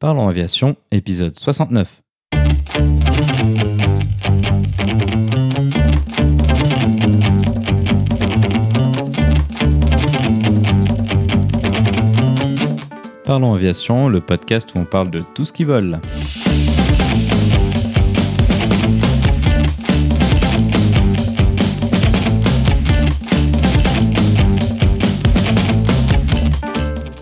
[0.00, 2.00] Parlons Aviation, épisode 69.
[13.26, 16.00] Parlons Aviation, le podcast où on parle de tout ce qui vole.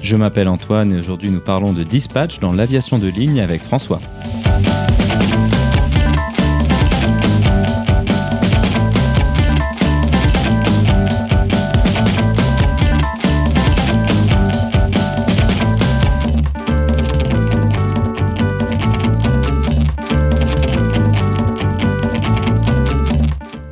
[0.09, 4.01] Je m'appelle Antoine et aujourd'hui nous parlons de dispatch dans l'aviation de ligne avec François.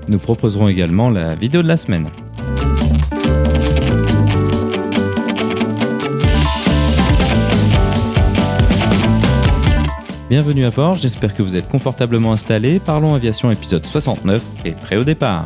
[0.07, 2.11] Nous proposerons également la vidéo de la semaine.
[10.29, 12.81] Bienvenue à bord, j'espère que vous êtes confortablement installés.
[12.81, 15.45] Parlons Aviation épisode 69 et prêt au départ.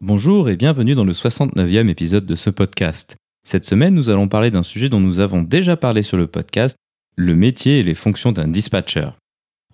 [0.00, 3.14] Bonjour et bienvenue dans le 69e épisode de ce podcast.
[3.44, 6.76] Cette semaine, nous allons parler d'un sujet dont nous avons déjà parlé sur le podcast,
[7.14, 9.10] le métier et les fonctions d'un dispatcher.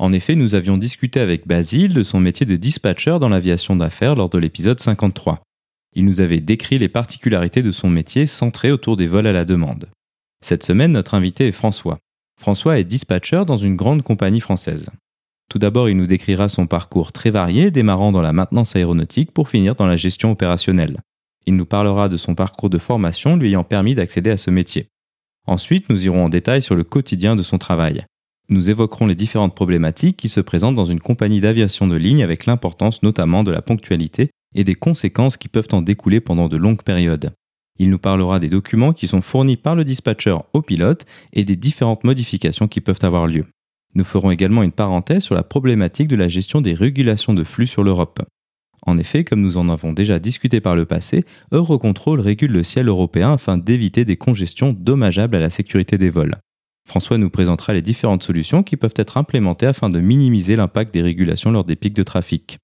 [0.03, 4.17] En effet, nous avions discuté avec Basile de son métier de dispatcher dans l'aviation d'affaires
[4.17, 5.45] lors de l'épisode 53.
[5.95, 9.45] Il nous avait décrit les particularités de son métier centré autour des vols à la
[9.45, 9.89] demande.
[10.45, 12.01] Cette semaine, notre invité est François.
[12.41, 14.91] François est dispatcher dans une grande compagnie française.
[15.49, 19.49] Tout d'abord, il nous décrira son parcours très varié, démarrant dans la maintenance aéronautique pour
[19.49, 20.99] finir dans la gestion opérationnelle.
[21.47, 24.89] Il nous parlera de son parcours de formation lui ayant permis d'accéder à ce métier.
[25.47, 28.05] Ensuite, nous irons en détail sur le quotidien de son travail.
[28.53, 32.45] Nous évoquerons les différentes problématiques qui se présentent dans une compagnie d'aviation de ligne avec
[32.45, 36.83] l'importance notamment de la ponctualité et des conséquences qui peuvent en découler pendant de longues
[36.83, 37.33] périodes.
[37.79, 41.57] Il nous parlera des documents qui sont fournis par le dispatcher au pilote et des
[41.57, 43.47] différentes modifications qui peuvent avoir lieu.
[43.95, 47.67] Nous ferons également une parenthèse sur la problématique de la gestion des régulations de flux
[47.67, 48.21] sur l'Europe.
[48.87, 52.89] En effet, comme nous en avons déjà discuté par le passé, Eurocontrol régule le ciel
[52.89, 56.37] européen afin d'éviter des congestions dommageables à la sécurité des vols.
[56.89, 61.03] François nous présentera les différentes solutions qui peuvent être implémentées afin de minimiser l'impact des
[61.03, 62.59] régulations lors des pics de trafic.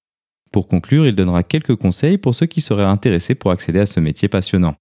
[0.51, 3.99] Pour conclure, il donnera quelques conseils pour ceux qui seraient intéressés pour accéder à ce
[3.99, 4.75] métier passionnant.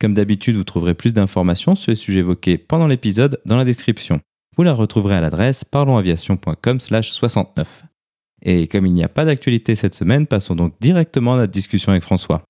[0.00, 4.20] Comme d'habitude, vous trouverez plus d'informations sur les sujets évoqués pendant l'épisode dans la description.
[4.56, 7.66] Vous la retrouverez à l'adresse parlonsaviation.com/69.
[8.44, 11.92] Et comme il n'y a pas d'actualité cette semaine, passons donc directement à notre discussion
[11.92, 12.42] avec François.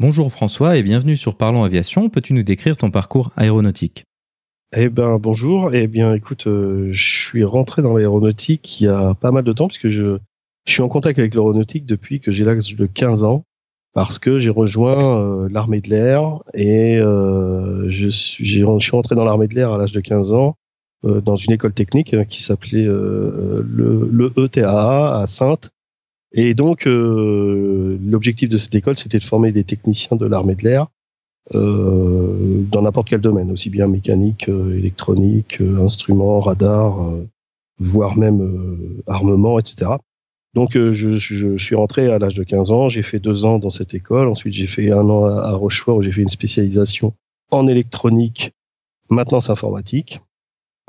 [0.00, 2.08] Bonjour François et bienvenue sur Parlons Aviation.
[2.08, 4.04] Peux-tu nous décrire ton parcours aéronautique?
[4.72, 5.74] Eh ben bonjour.
[5.74, 9.52] Eh bien écoute, euh, je suis rentré dans l'aéronautique il y a pas mal de
[9.52, 10.18] temps puisque je,
[10.68, 13.42] suis en contact avec l'aéronautique depuis que j'ai l'âge de 15 ans
[13.92, 19.48] parce que j'ai rejoint euh, l'armée de l'air et euh, je, suis, rentré dans l'armée
[19.48, 20.54] de l'air à l'âge de 15 ans
[21.02, 25.70] dans une école technique qui s'appelait le, le ETA à Sainte
[26.40, 30.62] et donc, euh, l'objectif de cette école, c'était de former des techniciens de l'armée de
[30.62, 30.86] l'air
[31.52, 37.10] euh, dans n'importe quel domaine, aussi bien mécanique, euh, électronique, euh, instruments, radar,
[37.80, 39.90] voire même armement, etc.
[40.54, 43.70] Donc, je, je, suis rentré à l'âge de 15 ans, j'ai fait deux ans dans
[43.70, 47.14] cette école, ensuite j'ai fait un an à Rochefort où j'ai fait une spécialisation
[47.50, 48.52] en électronique,
[49.10, 50.20] maintenance informatique.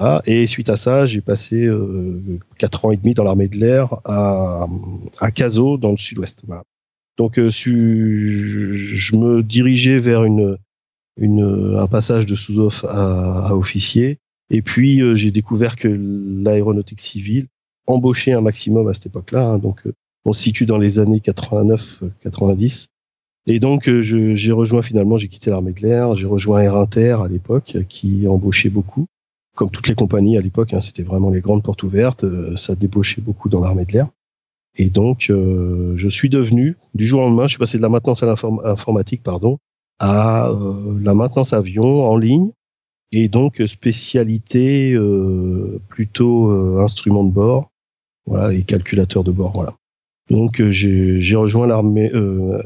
[0.02, 2.22] Ah, et suite à ça, j'ai passé euh,
[2.58, 4.66] quatre ans et demi dans l'armée de l'air à,
[5.20, 5.30] à
[5.78, 6.44] dans le sud-ouest.
[7.18, 14.20] Donc, euh, je me dirigeais vers un passage de sous-off à, à, officier.
[14.50, 17.48] Et puis, euh, j'ai découvert que l'aéronautique civile
[17.86, 19.44] embauchait un maximum à cette époque-là.
[19.44, 19.92] Hein, donc, euh,
[20.24, 22.88] on se situe dans les années 89-90.
[23.48, 27.28] Et donc, j'ai rejoint finalement, j'ai quitté l'armée de l'air, j'ai rejoint Air Inter à
[27.28, 29.08] l'époque, qui embauchait beaucoup
[29.60, 32.76] comme toutes les compagnies à l'époque, hein, c'était vraiment les grandes portes ouvertes, euh, ça
[32.76, 34.08] débauchait beaucoup dans l'armée de l'air.
[34.78, 37.90] Et donc, euh, je suis devenu, du jour au lendemain, je suis passé de la
[37.90, 38.34] maintenance à
[38.64, 39.58] informatique, pardon,
[40.00, 42.52] à euh, la maintenance avion en ligne,
[43.12, 44.96] et donc spécialité
[45.90, 47.70] plutôt instrument de bord,
[48.28, 49.74] voilà, et calculateur de bord, voilà.
[50.30, 52.12] Donc, j'ai rejoint l'armée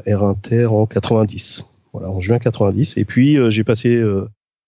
[0.05, 1.63] Air Inter en 90,
[1.93, 3.99] voilà, en juin 90, et puis j'ai passé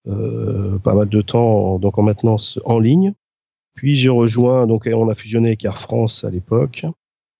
[0.05, 3.13] pas mal de temps donc en maintenance en ligne.
[3.75, 6.85] Puis j'ai rejoint, donc on a fusionné avec Air France à l'époque.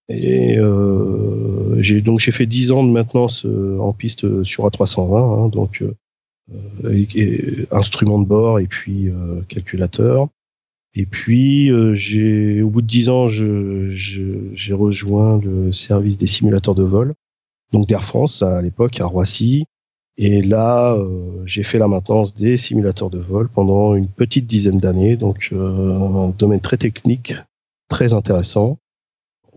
[0.07, 5.45] Et euh, j'ai donc j'ai fait 10 ans de maintenance euh, en piste sur A320,
[5.45, 9.09] hein, donc euh, instrument de bord et puis
[9.47, 10.27] calculateur.
[10.93, 17.15] Et puis au bout de 10 ans, j'ai rejoint le service des simulateurs de vol,
[17.73, 19.65] donc d'Air France à l'époque à Roissy.
[20.17, 20.97] Et là,
[21.45, 26.29] j'ai fait la maintenance des simulateurs de vol pendant une petite dizaine d'années, donc un
[26.29, 27.35] domaine très technique,
[27.89, 28.77] très intéressant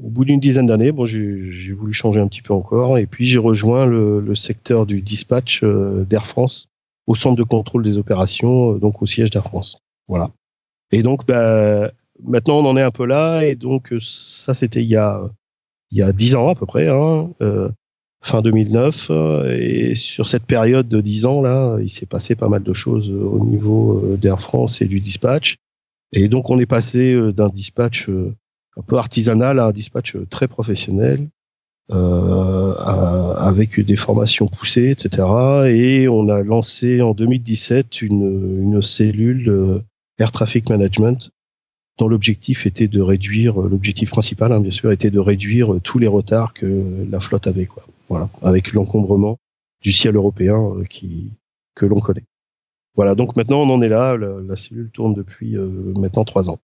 [0.02, 3.26] au bout d'une dizaine d'années, bon, j'ai voulu changer un petit peu encore, et puis
[3.26, 6.66] j'ai rejoint le, le, secteur du dispatch euh, d'Air France
[7.06, 9.80] au centre de contrôle des opérations, euh, donc au siège d'Air France.
[10.06, 10.30] Voilà.
[10.92, 11.90] Et donc, bah,
[12.22, 15.28] maintenant, on en est un peu là, et donc euh, ça, c'était il y a
[15.90, 17.70] il y a dix ans à peu près, hein, euh,
[18.20, 19.10] fin 2009,
[19.50, 23.10] et sur cette période de dix ans là, il s'est passé pas mal de choses
[23.10, 25.56] au niveau d'Air France et du dispatch.
[26.12, 31.28] Et donc, on est passé d'un dispatch un peu artisanal un dispatch très professionnel.
[31.90, 32.74] Euh,
[33.38, 35.26] avec des formations poussées, etc.
[35.68, 39.82] Et on a lancé en 2017 une, une cellule euh,
[40.18, 41.30] Air Traffic Management
[41.98, 46.06] dont l'objectif était de réduire, l'objectif principal hein, bien sûr était de réduire tous les
[46.06, 47.84] retards que la flotte avait, quoi.
[48.08, 49.36] Voilà, avec l'encombrement
[49.82, 50.84] du ciel européen euh,
[51.74, 52.24] que l'on connaît.
[52.96, 56.58] Voilà, donc maintenant on en est là, la, cellule tourne depuis euh, maintenant trois ans.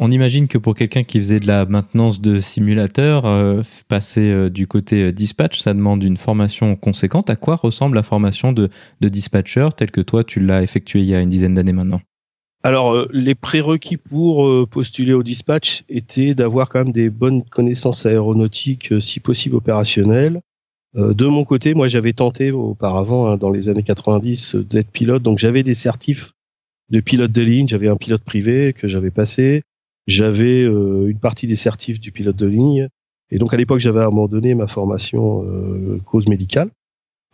[0.00, 4.48] On imagine que pour quelqu'un qui faisait de la maintenance de simulateur, euh, passer euh,
[4.48, 7.30] du côté euh, dispatch, ça demande une formation conséquente.
[7.30, 8.70] À quoi ressemble la formation de,
[9.00, 12.00] dispatcher telle que toi tu l'as effectuée il y a une dizaine d'années maintenant?
[12.64, 18.92] Alors, les prérequis pour postuler au dispatch étaient d'avoir quand même des bonnes connaissances aéronautiques,
[19.00, 20.40] si possible opérationnelles.
[20.94, 25.38] de mon côté, moi, j'avais tenté auparavant, hein, dans les années 90, d'être pilote, donc
[25.38, 26.32] j'avais des certifs
[26.90, 27.68] de pilote de ligne.
[27.68, 29.62] J'avais un pilote privé que j'avais passé
[30.08, 32.88] j'avais euh, une partie des certifs du pilote de ligne.
[33.30, 36.70] Et donc à l'époque, j'avais abandonné ma formation euh, cause médicale.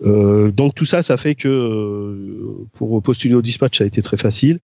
[0.02, 4.16] Euh, donc tout ça, ça fait que pour postuler au dispatch, ça a été très
[4.16, 4.58] facile.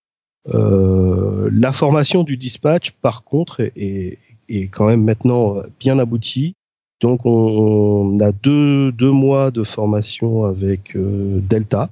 [0.47, 6.55] La formation du dispatch, par contre, est, est, quand même maintenant bien aboutie.
[7.01, 11.91] Donc on, a deux, deux mois de formation avec Delta,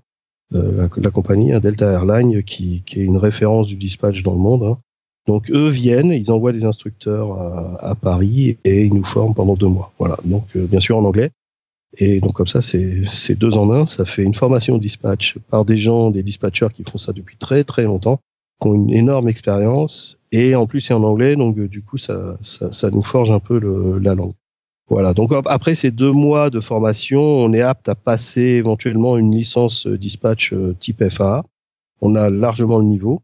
[0.50, 4.38] la, la, compagnie hein, Delta Airlines, qui, qui, est une référence du dispatch dans le
[4.38, 4.62] monde.
[4.62, 4.78] Hein.
[5.28, 7.38] Donc eux viennent, ils envoient des instructeurs
[7.80, 9.92] à, Paris et ils nous forment pendant deux mois.
[9.98, 10.16] Voilà.
[10.24, 11.30] Donc euh, bien sûr en anglais.
[11.98, 13.84] Et donc comme ça, c'est deux en un.
[13.84, 17.62] Ça fait une formation dispatch par des gens, des dispatchers qui font ça depuis très
[17.62, 18.20] très longtemps,
[18.60, 20.18] qui ont une énorme expérience.
[20.32, 23.30] Et en plus c'est en anglais, donc euh, du coup ça, ça, ça, nous forge
[23.30, 24.32] un peu le, la langue.
[24.88, 25.14] Voilà.
[25.14, 29.86] Donc après ces deux mois de formation, on est apte à passer éventuellement une licence
[29.86, 31.44] euh, dispatch type FA.
[32.00, 33.22] On a largement le niveau.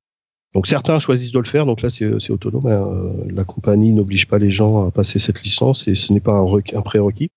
[0.54, 2.66] Donc certains choisissent de le faire, donc là c'est autonome.
[2.66, 3.26] Hein.
[3.30, 6.46] La compagnie n'oblige pas les gens à passer cette licence et ce n'est pas un,
[6.46, 7.30] un prérequis.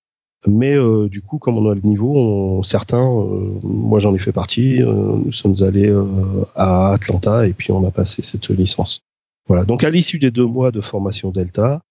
[0.47, 4.31] Mais euh, du coup, comme on a le niveau, certains, euh, moi j'en ai fait
[4.31, 5.93] partie, euh, nous sommes allés
[6.55, 9.01] à Atlanta et puis on a passé cette licence.
[9.47, 9.65] Voilà.
[9.65, 11.81] Donc à l'issue des deux mois de formation Delta,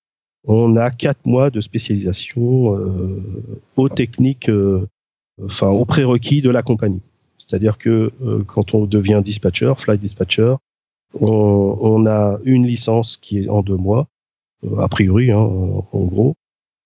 [0.47, 2.79] on a quatre mois de spécialisation
[3.77, 4.51] aux techniques,
[5.43, 7.03] enfin aux prérequis de la compagnie.
[7.39, 8.13] C'est-à-dire que
[8.47, 10.55] quand on devient dispatcher, flight dispatcher,
[11.21, 14.07] on, a une licence qui est en deux mois,
[14.65, 16.35] euh, a priori, hein, en gros.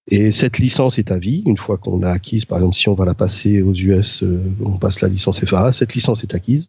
[0.08, 1.42] Et cette licence est à vie.
[1.46, 4.40] Une fois qu'on l'a acquise, par exemple, si on va la passer aux US, euh,
[4.64, 6.68] on passe la licence FAA, cette licence est acquise.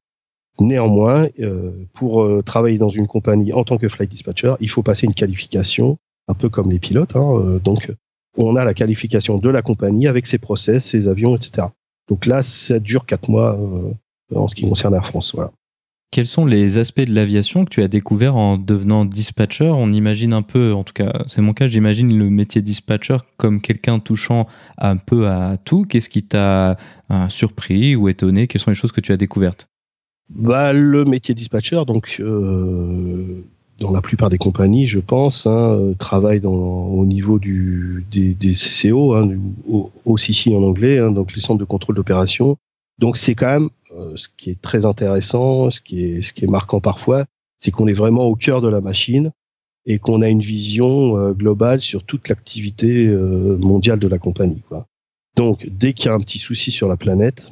[0.59, 5.07] Néanmoins, euh, pour travailler dans une compagnie en tant que flight dispatcher, il faut passer
[5.07, 5.97] une qualification,
[6.27, 7.15] un peu comme les pilotes.
[7.15, 7.91] Hein, donc,
[8.37, 11.67] on a la qualification de la compagnie avec ses process, ses avions, etc.
[12.09, 13.57] Donc là, ça dure quatre mois
[14.35, 15.33] en ce qui concerne Air France.
[15.33, 15.51] Voilà.
[16.11, 20.33] Quels sont les aspects de l'aviation que tu as découvert en devenant dispatcher On imagine
[20.33, 24.45] un peu, en tout cas c'est mon cas, j'imagine le métier dispatcher comme quelqu'un touchant
[24.77, 25.85] un peu à tout.
[25.85, 26.71] Qu'est-ce qui t'a
[27.11, 28.47] euh, surpris ou étonné?
[28.47, 29.67] Quelles sont les choses que tu as découvertes?
[30.29, 33.45] Bah, Le métier dispatcher, donc euh,
[33.79, 39.29] dans la plupart des compagnies, je pense, hein, euh, travaille au niveau des, CCO, hein,
[40.05, 42.57] en anglais, hein, donc les centres de contrôle d'opération.
[43.01, 46.45] Donc c'est quand même euh, ce qui est très intéressant, ce qui est, ce qui
[46.45, 47.25] est marquant parfois,
[47.57, 49.31] c'est qu'on est vraiment au cœur de la machine
[49.87, 54.61] et qu'on a une vision euh, globale sur toute l'activité euh, mondiale de la compagnie.
[54.61, 54.85] Quoi.
[55.35, 57.49] Donc, dès qu'il y a un petit souci sur la planète,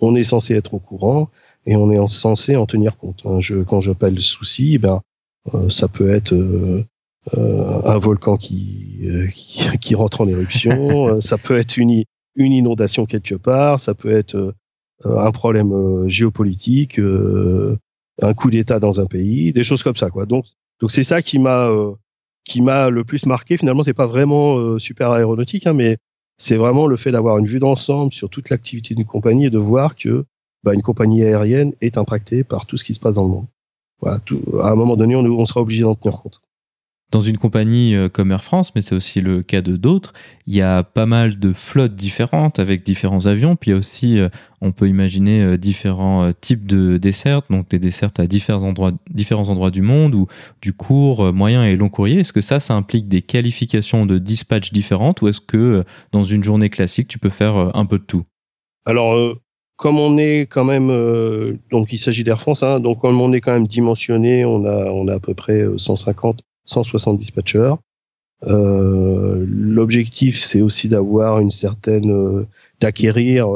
[0.00, 1.30] on est censé être au courant
[1.66, 3.22] et on est censé en tenir compte.
[3.24, 3.38] Hein.
[3.40, 5.00] Je, quand j'appelle souci, eh ben,
[5.68, 6.34] ça peut être
[7.36, 9.02] un volcan qui,
[9.80, 12.02] qui, rentre en éruption, ça peut être une,
[12.36, 14.54] une inondation quelque part, ça peut être euh,
[15.04, 17.76] un problème euh, géopolitique, euh,
[18.22, 20.10] un coup d'État dans un pays, des choses comme ça.
[20.10, 20.26] Quoi.
[20.26, 20.46] Donc,
[20.80, 21.70] donc c'est ça qui m'a
[22.44, 25.96] qui m'a le plus marqué, finalement, c'est pas vraiment super aéronautique, hein, mais
[26.36, 29.58] c'est vraiment le fait d'avoir une vue d'ensemble sur toute l'activité d'une compagnie et de
[29.58, 30.26] voir que
[30.62, 33.46] bah, une compagnie aérienne est impactée par tout ce qui se passe dans le monde.
[34.00, 34.20] Voilà,
[34.62, 36.42] à un moment donné, on, on sera obligé d'en tenir compte
[37.14, 40.12] dans une compagnie euh, comme Air France, mais c'est aussi le cas de d'autres,
[40.48, 43.54] il y a pas mal de flottes différentes avec différents avions.
[43.54, 44.28] Puis aussi, euh,
[44.60, 49.48] on peut imaginer euh, différents types de dessertes, donc des dessertes à différents endroits, différents
[49.48, 50.26] endroits du monde ou
[50.60, 52.20] du court, moyen et long courrier.
[52.20, 56.42] Est-ce que ça, ça implique des qualifications de dispatch différentes ou est-ce que dans une
[56.42, 58.24] journée classique, tu peux faire un peu de tout?
[58.86, 59.36] Alors,
[59.76, 60.88] comme on est quand même,
[61.70, 64.90] donc il s'agit d'Air France, hein, donc comme on est quand même dimensionné, on a,
[64.90, 67.74] on a à peu près 150 170 dispatchers.
[68.46, 72.46] Euh, L'objectif, c'est aussi d'avoir une certaine, euh,
[72.80, 73.48] d'acquérir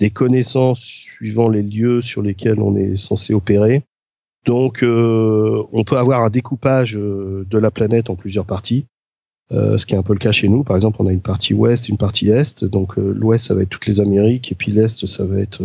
[0.00, 3.84] des connaissances suivant les lieux sur lesquels on est censé opérer.
[4.44, 8.86] Donc, euh, on peut avoir un découpage euh, de la planète en plusieurs parties,
[9.52, 10.64] euh, ce qui est un peu le cas chez nous.
[10.64, 12.64] Par exemple, on a une partie ouest, une partie est.
[12.64, 15.62] Donc, euh, l'ouest, ça va être toutes les Amériques, et puis l'est, ça va être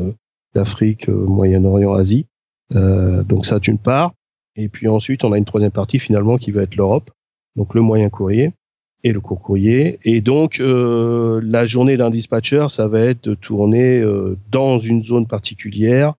[0.56, 2.26] l'Afrique, Moyen-Orient, Asie.
[2.72, 4.14] donc, ça, d'une part.
[4.56, 7.12] Et puis ensuite, on a une troisième partie finalement qui va être l'Europe,
[7.56, 8.52] donc le moyen courrier
[9.04, 10.00] et le court courrier.
[10.04, 15.28] Et donc, euh, la journée d'un dispatcher, ça va être de euh, dans une zone
[15.28, 16.14] particulière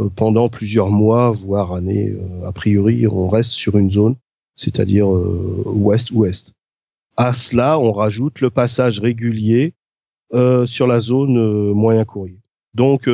[0.00, 2.14] euh, pendant plusieurs mois, voire années.
[2.44, 4.16] a priori, on reste sur une zone,
[4.56, 6.52] c'est-à-dire ouest-ouest.
[7.16, 9.74] À cela, on rajoute le passage régulier
[10.66, 12.40] sur la zone moyen courrier.
[12.74, 13.08] Donc,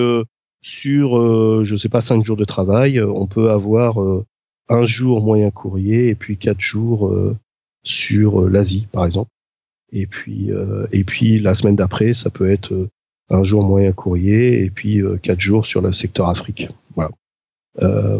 [0.63, 3.99] sur, je sais pas, cinq jours de travail, on peut avoir
[4.69, 7.37] un jour moyen courrier et puis quatre jours euh,
[7.83, 9.31] sur euh, l'Asie, par exemple.
[9.93, 12.89] Et puis, euh, et puis la semaine d'après, ça peut être
[13.29, 16.69] un jour moyen courrier et puis quatre jours sur le secteur Afrique.
[16.95, 17.11] Voilà.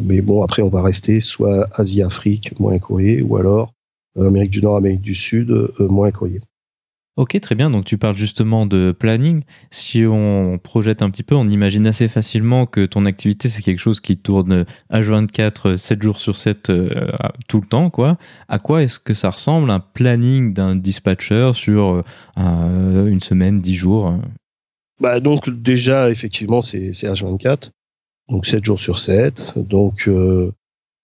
[0.03, 3.73] mais bon, après, on va rester soit Asie-Afrique, moyen courrier, ou alors
[4.19, 6.41] Amérique du Nord, Amérique du Sud, moyen courrier.
[7.17, 7.69] Ok, très bien.
[7.69, 9.43] Donc tu parles justement de planning.
[9.71, 13.81] Si on projette un petit peu, on imagine assez facilement que ton activité, c'est quelque
[13.81, 17.11] chose qui tourne H24, 7 jours sur 7, euh,
[17.49, 17.91] tout le temps.
[17.91, 18.17] quoi.
[18.49, 22.03] À quoi est-ce que ça ressemble un planning d'un dispatcher sur
[22.39, 24.15] euh, une semaine, 10 jours
[24.99, 27.73] bah Donc déjà, effectivement, c'est H24.
[28.31, 29.53] Donc 7 jours sur 7.
[29.59, 30.51] Donc euh,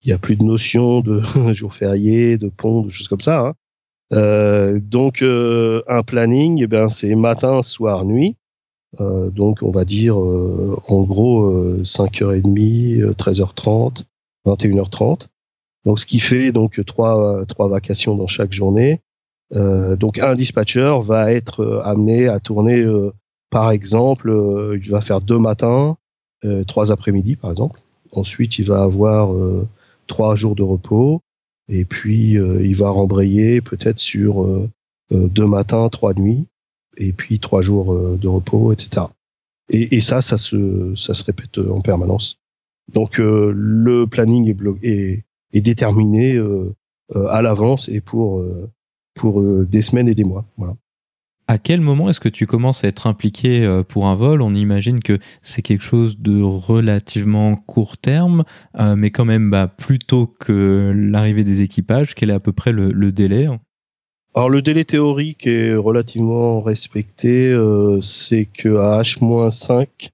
[0.02, 1.22] il n'y a plus de notion de
[1.52, 3.40] jour férié, de pont, de choses comme ça.
[3.40, 3.54] Hein.
[4.12, 8.36] Euh, donc euh, un planning, eh ben c'est matin, soir, nuit.
[9.00, 14.04] Euh, donc on va dire en gros 5h30, 13h30,
[14.46, 15.28] 21h30.
[15.84, 19.00] Donc ce qui fait donc trois trois vacations dans chaque journée.
[19.52, 22.84] donc un dispatcher va être amené à tourner
[23.50, 24.30] par exemple,
[24.82, 25.96] il va faire deux matins,
[26.66, 27.80] trois après-midi par exemple.
[28.12, 29.30] Ensuite, il va avoir
[30.06, 31.20] trois jours de repos.
[31.68, 34.68] Et puis, euh, il va rembrayer peut-être sur euh,
[35.12, 36.46] euh, deux matins, trois nuits,
[36.96, 39.06] et puis trois jours de repos, etc.
[39.70, 42.38] Et, et, ça, ça se, ça se répète en permanence.
[42.92, 44.48] Donc, le planning
[44.82, 46.40] est, est, déterminé
[47.14, 48.42] à l'avance et pour,
[49.14, 50.46] pour des semaines et des mois.
[50.56, 50.74] Voilà.
[51.50, 54.42] À quel moment est-ce que tu commences à être impliqué euh, pour un vol?
[54.42, 58.44] On imagine que c'est quelque chose de relativement court terme,
[58.78, 62.14] euh, mais quand même bah, plus tôt que l'arrivée des équipages.
[62.14, 63.48] Quel est à peu près le, délai?
[64.34, 70.10] Alors le délai théorique est relativement respecté, euh, c'est que à H-5,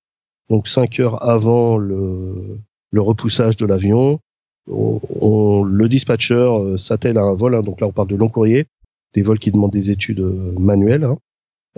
[0.51, 2.61] donc 5 heures avant le,
[2.97, 4.21] repoussage de l'avion,
[4.69, 8.67] le dispatcher s'attelle à un vol, hein, donc là on parle de long courrier,
[9.15, 10.23] des vols qui demandent des études
[10.61, 11.03] manuelles.
[11.03, 11.19] Hein.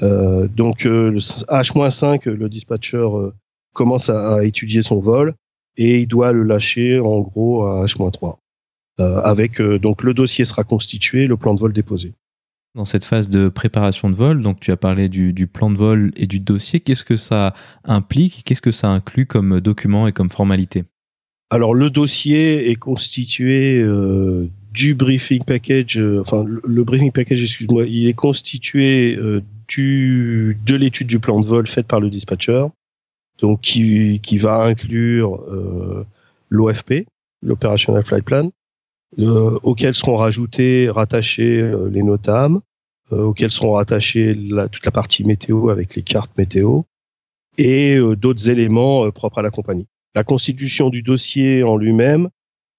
[0.02, 3.32] Euh, donc H-5, le dispatcher euh,
[3.72, 5.34] commence à, étudier son vol
[5.76, 8.36] et il doit le lâcher en gros à H-3.
[8.98, 12.14] Euh, avec donc le dossier sera constitué, le plan de vol déposé.
[12.74, 15.76] Dans cette phase de préparation de vol, donc tu as parlé du, du plan de
[15.76, 16.80] vol et du dossier.
[16.80, 20.84] Qu'est-ce que ça implique Qu'est-ce que ça inclut comme document et comme formalité?
[21.48, 28.06] Alors le dossier est constitué euh, du briefing package, enfin le, briefing package, excuse-moi, il
[28.06, 32.66] est constitué euh, du, de l'étude du plan de vol faite par le dispatcher,
[33.38, 36.04] donc qui, qui va inclure euh,
[36.50, 37.06] l'OFP,
[37.42, 38.50] l'Operational Flight Plan,
[39.18, 42.60] euh, auquel seront rajoutés, rattachés euh, les NOTAM,
[43.12, 46.82] euh, auxquels seront rattachés la, toute la partie météo avec les cartes météo,
[47.56, 49.86] et d'autres éléments propres à la compagnie.
[50.14, 52.28] La constitution du dossier en lui-même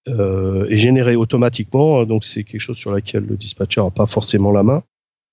[0.08, 4.52] est générée automatiquement, hein, donc c'est quelque chose sur laquelle le dispatcher n'a pas forcément
[4.52, 4.84] la main.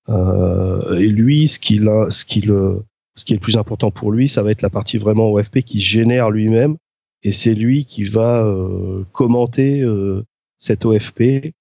[0.09, 2.83] Euh, et lui, ce qui a, ce qui le,
[3.15, 5.59] ce qui est le plus important pour lui, ça va être la partie vraiment OFP
[5.59, 6.77] qui génère lui-même,
[7.23, 10.23] et c'est lui qui va euh, commenter euh,
[10.57, 11.53] cette OFP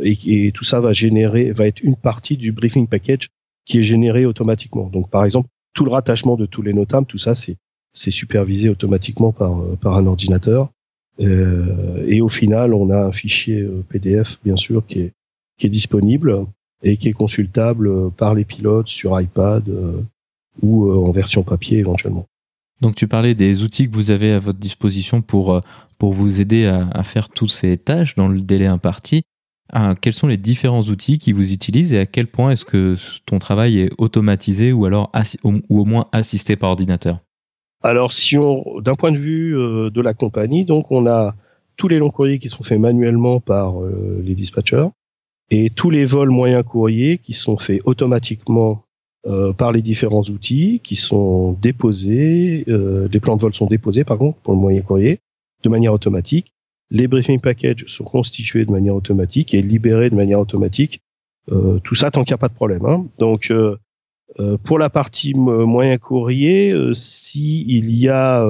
[0.00, 3.30] et, tout ça va générer, va être une partie du briefing package
[3.64, 4.88] qui est généré automatiquement.
[4.88, 7.56] Donc, par exemple, tout le rattachement de tous les notables, tout ça, c'est
[7.92, 10.70] c'est supervisé automatiquement par par un ordinateur.
[11.20, 15.12] Euh, et au final, on a un fichier euh, PDF, bien sûr, qui est
[15.58, 16.46] qui est disponible
[16.84, 20.00] et qui est consultable par les pilotes sur iPad euh,
[20.62, 22.26] ou en version papier éventuellement.
[22.80, 25.60] Donc tu parlais des outils que vous avez à votre disposition pour,
[25.98, 29.22] pour vous aider à, à faire toutes ces tâches dans le délai imparti.
[29.72, 32.96] Ah, quels sont les différents outils qui vous utilisent et à quel point est-ce que
[33.26, 37.18] ton travail est automatisé ou alors ou au moins assisté par ordinateur?
[37.82, 41.34] Alors, si on, d'un point de vue euh, de la compagnie, donc on a
[41.76, 44.88] tous les longs courriers qui sont faits manuellement par euh, les dispatchers
[45.50, 48.82] et tous les vols moyens courriers qui sont faits automatiquement
[49.26, 54.18] euh, par les différents outils qui sont déposés, les plans de vol sont déposés par
[54.18, 55.20] contre pour le moyen courrier
[55.62, 56.52] de manière automatique
[56.90, 61.00] les briefing packages sont constitués de manière automatique et libérés de manière automatique.
[61.50, 62.84] Euh, tout ça tant qu'il n'y a pas de problème.
[62.86, 63.06] Hein.
[63.18, 63.76] Donc euh, euh,
[64.62, 68.44] pour la partie moyen courrier, si il y a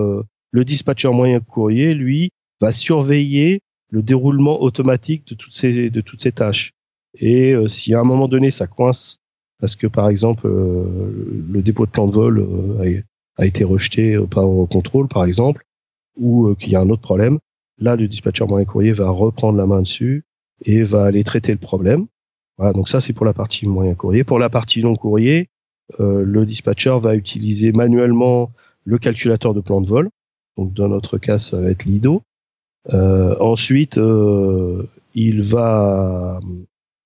[0.51, 2.31] le dispatcher moyen courrier, lui
[2.61, 6.73] va surveiller le déroulement automatique de toutes ces de toutes ces tâches.
[7.15, 9.19] Et si à un moment donné ça coince
[9.61, 12.47] parce que par exemple le dépôt de plan de vol
[13.39, 15.65] a, été rejeté par contrôle par exemple
[16.17, 17.39] ou qu'il y a un autre problème,
[17.79, 20.25] Là, le dispatcher moyen courrier va reprendre la main dessus
[20.65, 22.07] et va aller traiter le problème.
[22.57, 24.25] Voilà, donc ça c'est pour la partie moyen courrier.
[24.25, 25.45] Pour la partie long courrier, euh,
[25.99, 28.53] le dispatcher va utiliser manuellement
[28.85, 30.11] le calculateur de plan de vol.
[30.57, 32.23] Donc dans notre cas, ça va être Lido.
[32.93, 36.41] Euh, ensuite, euh, il va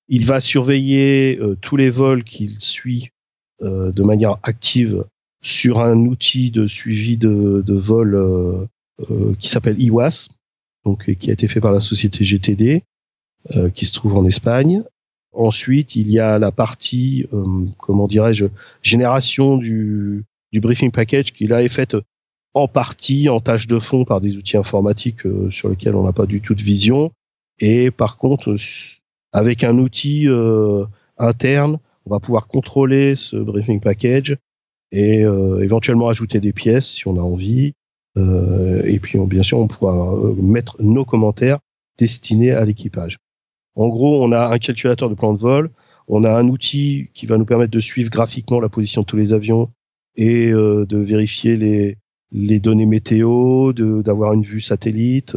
[0.09, 3.11] il va surveiller euh, tous les vols qu'il suit
[3.62, 5.05] euh, de manière active
[5.43, 8.67] sur un outil de suivi de, vol euh,
[9.39, 10.29] qui s'appelle IWAS
[10.85, 12.83] donc qui a été fait par la société GTD,
[13.55, 14.83] euh, qui se trouve en Espagne.
[15.33, 17.45] Ensuite, il y a la partie, euh,
[17.79, 18.47] comment dirais-je,
[18.83, 21.97] génération du, briefing package qui là est faite
[22.55, 26.12] en partie en tâche de fond par des outils informatiques euh, sur lesquels on n'a
[26.12, 27.11] pas du tout de vision.
[27.59, 28.54] Et par contre,
[29.33, 30.26] avec un outil
[31.17, 34.37] interne, on va pouvoir contrôler ce briefing package
[34.91, 37.75] et éventuellement ajouter des pièces si on a envie,
[38.19, 41.59] euh, et puis, bien sûr, on pourra euh, mettre nos commentaires
[41.99, 43.19] destinés à l'équipage.
[43.75, 45.71] En gros, on a un calculateur de plan de vol,
[46.08, 49.17] on a un outil qui va nous permettre de suivre graphiquement la position de tous
[49.17, 49.71] les avions
[50.17, 55.37] et euh, de vérifier les, données météo, d'avoir une vue satellite,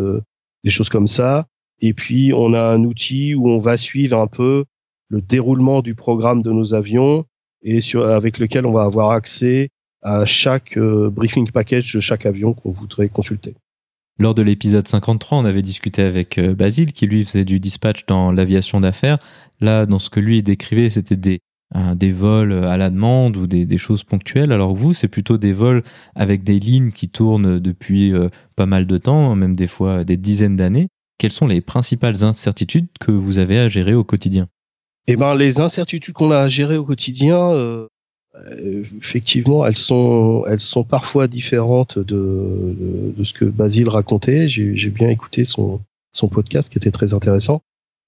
[0.63, 1.47] des choses comme ça.
[1.81, 4.65] Et puis, on a un outil où on va suivre un peu
[5.09, 7.25] le déroulement du programme de nos avions
[7.61, 9.69] et avec lequel on va avoir accès
[10.01, 13.55] à chaque euh, briefing package de chaque avion qu'on voudrait consulter.
[14.19, 18.05] Lors de l'épisode 53, on avait discuté avec euh, Basile, qui lui faisait du dispatch
[18.05, 19.17] dans l'aviation d'affaires.
[19.59, 21.39] Là, dans ce que lui décrivait, c'était des,
[21.95, 24.51] des vols à la demande ou des, choses ponctuelles.
[24.51, 25.83] Alors vous, c'est plutôt des vols
[26.15, 30.17] avec des lignes qui tournent depuis euh, pas mal de temps, même des fois des
[30.17, 30.87] dizaines d'années.
[31.17, 34.47] Quelles sont les principales incertitudes que vous avez à gérer au quotidien?
[35.07, 37.87] Eh ben, les incertitudes qu'on a à gérer au quotidien, euh,
[38.57, 44.47] effectivement, elles sont, elles sont parfois différentes de, de, ce que Basile racontait.
[44.47, 45.81] J'ai bien écouté son,
[46.13, 47.61] son podcast qui était très intéressant.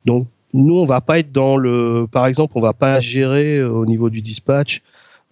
[0.06, 3.70] Donc, nous, on va pas être dans le, par exemple, on va pas gérer euh,
[3.70, 4.82] au niveau du dispatch,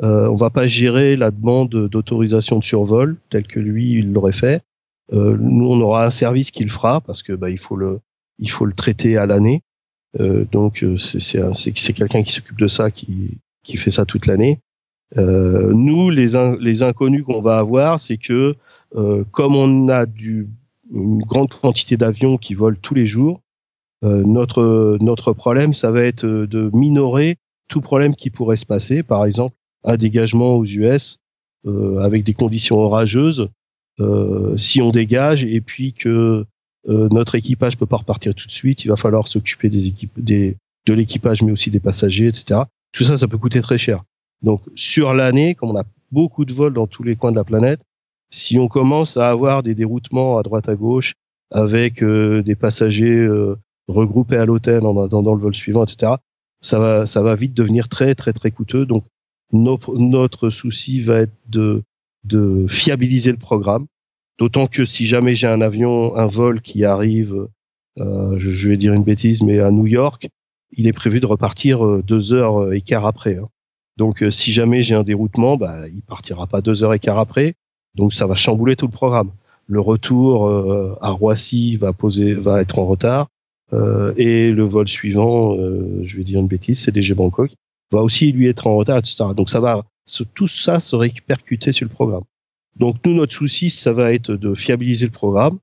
[0.03, 4.33] euh, on va pas gérer la demande d'autorisation de survol tel que lui il l'aurait
[4.33, 4.61] fait.
[5.13, 7.99] Euh, nous, on aura un service qui le fera parce que bah, il faut le,
[8.39, 9.61] il faut le traiter à l'année.
[10.19, 14.59] Euh, donc, c'est quelqu'un qui s'occupe de ça, qui, qui fait ça toute l'année.
[15.17, 16.35] Euh, nous, les,
[16.83, 18.55] inconnus qu'on va avoir, c'est que
[18.95, 20.05] euh, comme on a
[20.93, 23.41] une grande quantité d'avions qui volent tous les jours,
[24.03, 27.37] euh, notre, notre problème, ça va être de minorer
[27.67, 29.03] tout problème qui pourrait se passer.
[29.03, 31.19] Par exemple, un dégagement aux US
[31.99, 33.49] avec des conditions orageuses.
[34.55, 36.45] si on dégage et puis que
[36.87, 41.51] notre équipage peut pas repartir tout de suite, il va falloir s'occuper de l'équipage, mais
[41.51, 42.61] aussi des passagers, etc.
[42.91, 44.03] Tout ça, ça peut coûter très cher.
[44.45, 47.43] Donc sur l'année, comme on a beaucoup de vols dans tous les coins de la
[47.43, 47.81] planète,
[48.29, 51.13] si on commence à avoir des déroutements à droite à gauche
[51.51, 56.13] avec euh, des passagers euh, regroupés à l'hôtel en attendant le vol suivant, etc.,
[56.61, 58.85] ça va, ça va vite devenir très très très coûteux.
[58.85, 59.05] Donc
[59.51, 61.83] notre, souci va être de,
[62.67, 63.85] fiabiliser le programme.
[64.37, 67.47] D'autant que si jamais j'ai un avion, un vol qui arrive,
[67.99, 70.27] euh, je, vais dire une bêtise, mais à New York,
[70.71, 73.37] il est prévu de repartir deux heures et quart après.
[73.37, 73.47] Hein.
[73.97, 77.19] Donc, euh, si jamais j'ai un déroutement, bah, il partira pas deux heures et quart
[77.19, 77.55] après.
[77.95, 79.31] Donc, ça va chambouler tout le programme.
[79.67, 83.27] Le retour euh, à Roissy va poser, va être en retard.
[84.17, 87.51] et le vol suivant, je vais dire une bêtise, c'est DG Bangkok,
[87.91, 89.25] va aussi lui être en retard, etc.
[89.35, 89.83] Donc ça va,
[90.33, 92.23] tout ça se répercuter sur le programme.
[92.75, 95.59] Donc nous, notre souci, ça va être de fiabiliser le programme,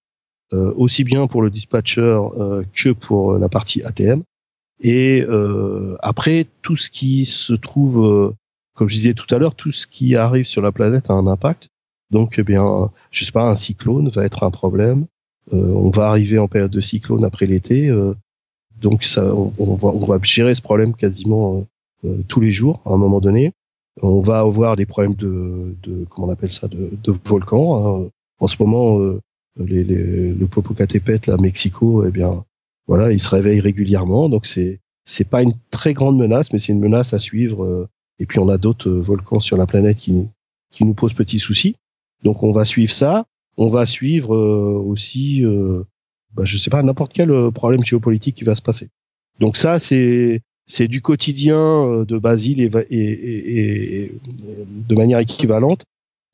[0.53, 4.23] euh, aussi bien pour le dispatcher euh, que pour la partie ATM.
[4.83, 8.35] Et euh, après, tout ce qui se trouve,
[8.75, 11.27] comme je disais tout à l'heure, tout ce qui arrive sur la planète a un
[11.27, 11.68] impact.
[12.11, 15.07] Donc, eh bien, je sais pas, un cyclone va être un problème.
[15.51, 17.90] on va arriver en période de cyclone après l'été.
[18.81, 21.64] donc, ça, on, va, on va gérer ce problème quasiment
[22.29, 23.53] tous les jours à un moment donné.
[24.01, 28.05] On va avoir des problèmes de, de comment on appelle ça, de, de volcans.
[28.05, 28.09] Hein.
[28.40, 29.21] En ce moment, euh,
[29.57, 32.45] les, les, le Popocatépetl à Mexico, eh bien,
[32.87, 34.29] voilà, il se réveille régulièrement.
[34.29, 37.64] Donc c'est c'est pas une très grande menace, mais c'est une menace à suivre.
[37.64, 37.88] Euh.
[38.18, 40.29] Et puis on a d'autres euh, volcans sur la planète qui
[40.71, 41.75] qui nous posent petits soucis.
[42.23, 43.27] Donc on va suivre ça.
[43.59, 45.83] On va suivre aussi, euh,
[46.33, 48.88] bah, je sais pas, n'importe quel problème géopolitique qui va se passer.
[49.40, 54.12] Donc ça, c'est c'est du quotidien de Basile et, et, et,
[54.88, 55.85] de manière équivalente.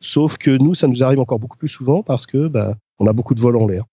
[0.01, 3.13] Sauf que nous, ça nous arrive encore beaucoup plus souvent parce que bah, on a
[3.13, 3.85] beaucoup de vols en l'air.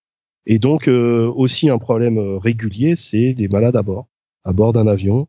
[0.45, 4.07] Et donc euh, aussi un problème euh, régulier, c'est des malades à bord,
[4.43, 5.27] à bord d'un avion,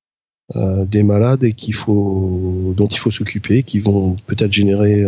[0.54, 5.04] euh, des malades qu'il faut, dont il faut s'occuper, qui vont peut-être générer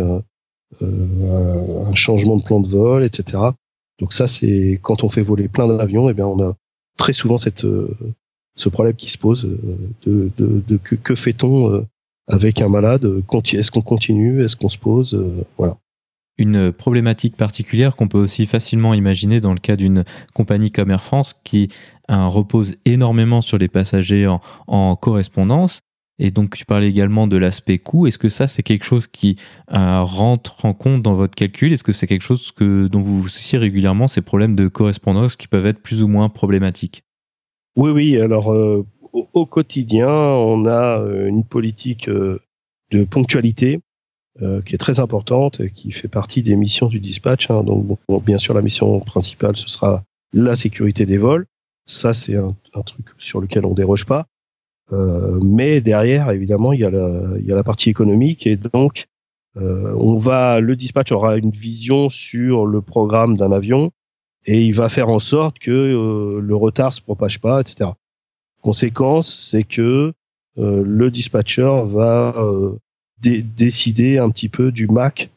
[0.81, 3.43] un changement de plan de vol, etc.
[3.99, 6.55] Donc ça, c'est quand on fait voler plein d'avions, eh bien on a
[6.97, 7.65] très souvent cette
[8.59, 9.45] ce problème qui se pose
[10.07, 11.85] euh, de, que, fait-on euh,
[12.27, 13.05] avec un malade
[13.53, 15.19] Est-ce qu'on continue Est-ce qu'on se pose
[15.57, 15.77] Voilà
[16.39, 21.03] une problématique particulière qu'on peut aussi facilement imaginer dans le cas d'une compagnie comme Air
[21.03, 21.69] France qui
[22.07, 24.27] repose énormément sur les passagers
[24.67, 25.81] en, correspondance.
[26.17, 28.07] Et donc tu parlais également de l'aspect coût.
[28.07, 31.71] Est-ce que ça c'est quelque chose qui rentre en compte dans votre calcul?
[31.71, 35.35] Est-ce que c'est quelque chose que, dont vous vous souciez régulièrement, ces problèmes de correspondance
[35.35, 37.03] qui peuvent être plus ou moins problématiques?
[37.79, 38.19] Oui, oui.
[38.19, 42.39] Alors, euh, au, quotidien, on a euh, une politique euh,
[42.91, 43.79] de ponctualité
[44.65, 47.49] qui est très importante, et qui fait partie des missions du dispatch.
[47.51, 47.63] Hein.
[47.63, 51.45] Donc, bien sûr, la mission principale, ce sera la sécurité des vols.
[51.85, 54.27] Ça, c'est un, truc sur lequel on déroge pas.
[54.91, 59.07] mais derrière, évidemment, il y, a la, il y a la partie économique et donc
[59.55, 63.91] on va, le dispatch aura une vision sur le programme d'un avion
[64.45, 67.91] et il va faire en sorte que euh, le retard se propage pas, etc.
[68.61, 70.13] Conséquence, c'est que
[70.57, 72.33] euh, le dispatcher va
[73.27, 75.29] euh, décider un petit peu du Mac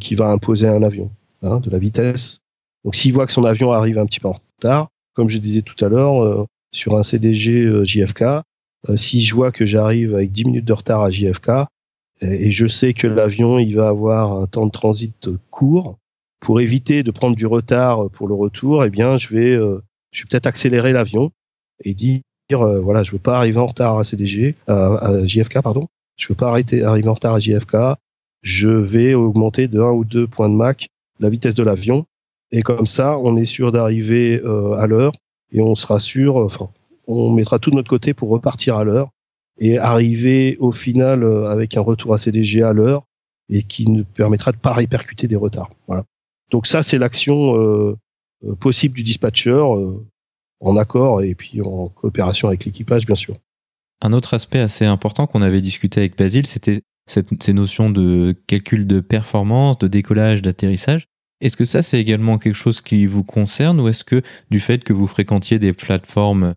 [0.00, 1.10] qui va imposer un avion,
[1.42, 2.38] hein, de la vitesse.
[2.82, 5.60] Donc s'il voit que son avion arrive un petit peu en retard, comme je disais
[5.60, 8.24] tout à l'heure, sur un CDG JFK,
[8.94, 11.50] si je vois que j'arrive avec 10 minutes de retard à JFK,
[12.22, 15.98] et, je sais que l'avion il va avoir un temps de transit court,
[16.40, 20.24] pour éviter de prendre du retard pour le retour, eh bien, je vais, euh, vais
[20.28, 21.32] peut-être accélérer l'avion
[21.82, 22.20] et dire,
[22.52, 25.88] euh, voilà, je veux pas arriver en retard à CDG, à, JFK, pardon.
[26.16, 27.76] Je veux pas arrêter, arriver en retard à JFK.
[28.42, 30.86] Je vais augmenter de 1 ou 2 points de Mach
[31.18, 32.06] la vitesse de l'avion.
[32.52, 35.12] Et comme ça, on est sûr d'arriver euh, à l'heure
[35.52, 36.68] et on sera sûr, enfin,
[37.06, 39.10] on mettra tout de notre côté pour repartir à l'heure
[39.58, 43.04] et arriver au final avec un retour à CDG à l'heure
[43.48, 45.70] et qui nous permettra de pas répercuter des retards.
[45.86, 46.04] Voilà.
[46.50, 47.96] Donc ça, c'est l'action euh,
[48.44, 50.04] euh, possible du dispatcher euh,
[50.60, 53.36] en accord et puis en coopération avec l'équipage, bien sûr.
[54.02, 58.86] Un autre aspect assez important qu'on avait discuté avec Basile, c'était ces notions de calcul
[58.86, 61.06] de performance, de décollage, d'atterrissage.
[61.40, 64.82] Est-ce que ça, c'est également quelque chose qui vous concerne ou est-ce que du fait
[64.82, 66.54] que vous fréquentiez des plateformes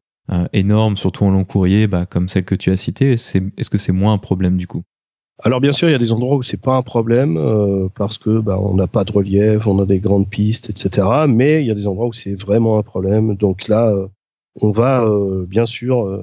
[0.53, 3.91] énormes, surtout en long courrier, bah, comme celle que tu as citée, est-ce que c'est
[3.91, 4.83] moins un problème du coup?
[5.41, 8.17] Alors bien sûr, il y a des endroits où c'est pas un problème euh, parce
[8.17, 11.07] que bah, on n'a pas de relief, on a des grandes pistes, etc.
[11.29, 13.35] Mais il y a des endroits où c'est vraiment un problème.
[13.35, 14.07] Donc là, euh,
[14.59, 16.19] on va euh, bien sûr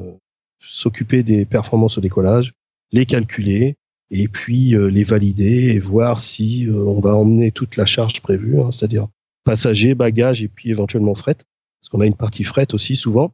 [0.66, 2.52] s'occuper des performances au décollage,
[2.92, 3.76] les calculer
[4.10, 8.70] et puis les valider et voir si on va emmener toute la charge prévue, hein,
[8.70, 9.08] c'est-à-dire
[9.44, 11.36] passagers, bagages et puis éventuellement fret,
[11.80, 13.32] parce qu'on a une partie fret aussi souvent.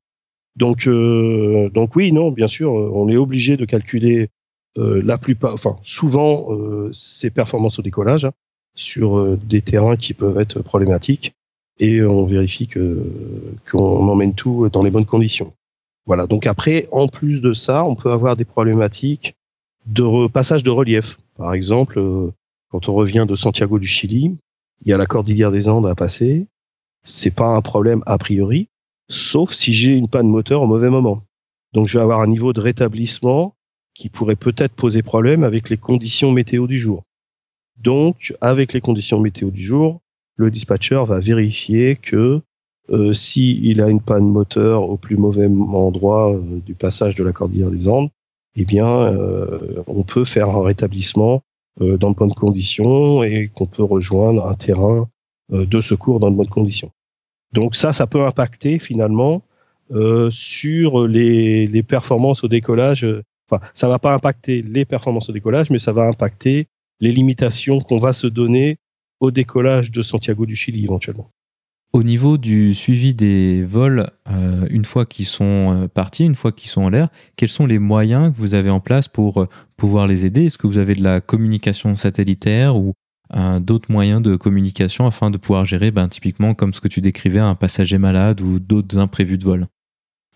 [0.57, 4.31] Donc, donc oui, non, bien sûr, on est obligé de calculer
[4.79, 8.33] euh, la plupart, enfin souvent, euh, c'est performance au décollage hein,
[8.75, 11.35] sur euh, des terrains qui peuvent être problématiques
[11.79, 15.53] et on vérifie qu'on emmène tout dans les bonnes conditions.
[16.07, 16.27] Voilà.
[16.27, 19.35] Donc après, en plus de ça, on peut avoir des problématiques
[19.87, 21.19] de passage de relief.
[21.37, 22.01] Par exemple,
[22.71, 24.39] quand on revient de Santiago du Chili,
[24.85, 26.47] il y a la cordillère des Andes à passer.
[27.05, 28.69] C'est pas un problème a priori,
[29.09, 31.23] sauf si j'ai une panne moteur au mauvais moment.
[31.73, 33.55] Donc je vais avoir un niveau de rétablissement
[33.95, 37.03] qui pourrait peut-être poser problème avec les conditions météo du jour.
[37.77, 40.01] Donc, avec les conditions météo du jour,
[40.37, 42.41] le dispatcher va vérifier que
[42.91, 46.35] euh, s'il a une panne moteur au plus mauvais endroit
[46.67, 48.11] du passage de la cordillère des Andes,
[48.57, 48.87] eh bien,
[49.87, 51.43] on peut faire un rétablissement
[51.81, 55.09] dans de bonnes conditions et qu'on peut rejoindre un terrain
[55.51, 56.91] de secours dans de bonnes conditions.
[57.55, 59.43] Donc ça, ça peut impacter finalement
[60.29, 63.07] sur les, les, performances au décollage.
[63.51, 66.67] Enfin, ça va pas impacter les performances au décollage, mais ça va impacter
[67.03, 68.79] les limitations qu'on va se donner
[69.21, 71.31] au décollage de Santiago du Chili éventuellement.
[71.93, 76.51] Au niveau du suivi des vols, euh, une fois qu'ils sont euh, partis, une fois
[76.51, 79.49] qu'ils sont en l'air, quels sont les moyens que vous avez en place pour euh,
[79.77, 80.47] pouvoir les aider?
[80.47, 82.95] Est-ce que vous avez de la communication satellitaire ou
[83.61, 87.39] d'autres moyens de communication afin de pouvoir gérer ben, typiquement comme ce que tu décrivais,
[87.39, 89.67] un passager malade ou d'autres imprévus de vol?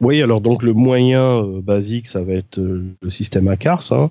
[0.01, 4.11] Oui, alors donc le moyen basique, ça va être le système ACARS, hein,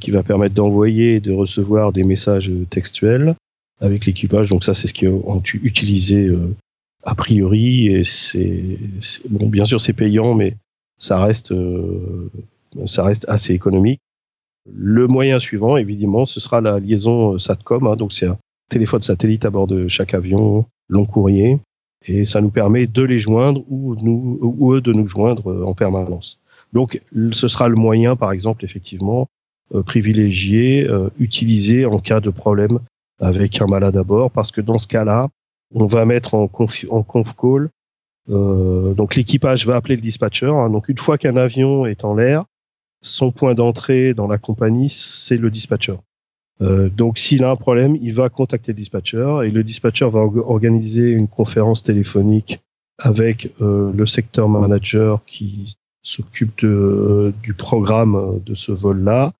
[0.00, 3.34] qui va permettre d'envoyer et de recevoir des messages textuels
[3.80, 4.48] avec l'équipage.
[4.50, 6.54] Donc ça, c'est ce qui est utilisé euh,
[7.04, 7.88] a priori.
[7.88, 8.78] Et c'est
[9.28, 10.56] bon, bien sûr, c'est payant, mais
[10.98, 12.30] ça reste, euh,
[12.86, 14.00] ça reste assez économique.
[14.70, 17.86] Le moyen suivant, évidemment, ce sera la liaison euh, Satcom.
[17.86, 18.38] Hein, donc c'est un
[18.68, 21.58] téléphone satellite à bord de chaque avion, long courrier,
[22.04, 25.72] et ça nous permet de les joindre ou, nous, ou eux de nous joindre en
[25.72, 26.38] permanence.
[26.74, 27.00] Donc
[27.32, 29.26] ce sera le moyen, par exemple, effectivement,
[29.86, 30.86] privilégié,
[31.18, 32.80] utilisé en cas de problème
[33.20, 35.28] avec un malade à bord, parce que dans ce cas-là,
[35.74, 37.70] on va mettre en conf, en conf call.
[38.30, 40.46] Euh, donc l'équipage va appeler le dispatcher.
[40.46, 40.70] Hein.
[40.70, 42.44] donc une fois qu'un avion est en l'air,
[43.00, 45.96] son point d'entrée dans la compagnie, c'est le dispatcher.
[46.60, 50.20] Euh, donc s'il a un problème, il va contacter le dispatcher et le dispatcher va
[50.20, 52.60] organiser une conférence téléphonique
[52.98, 59.32] avec euh, le secteur manager qui s'occupe du programme de ce vol-là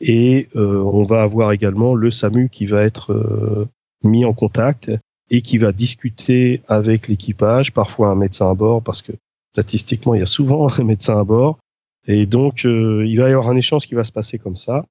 [0.00, 3.68] et euh, on va avoir également le SAMU qui va être euh,
[4.02, 4.90] mis en contact
[5.28, 9.12] et qui va discuter avec l'équipage, parfois un médecin à bord, parce que
[9.52, 11.58] statistiquement, il y a souvent un médecin à bord.
[12.06, 14.84] Et donc, euh, il va y avoir un échange qui va se passer comme ça.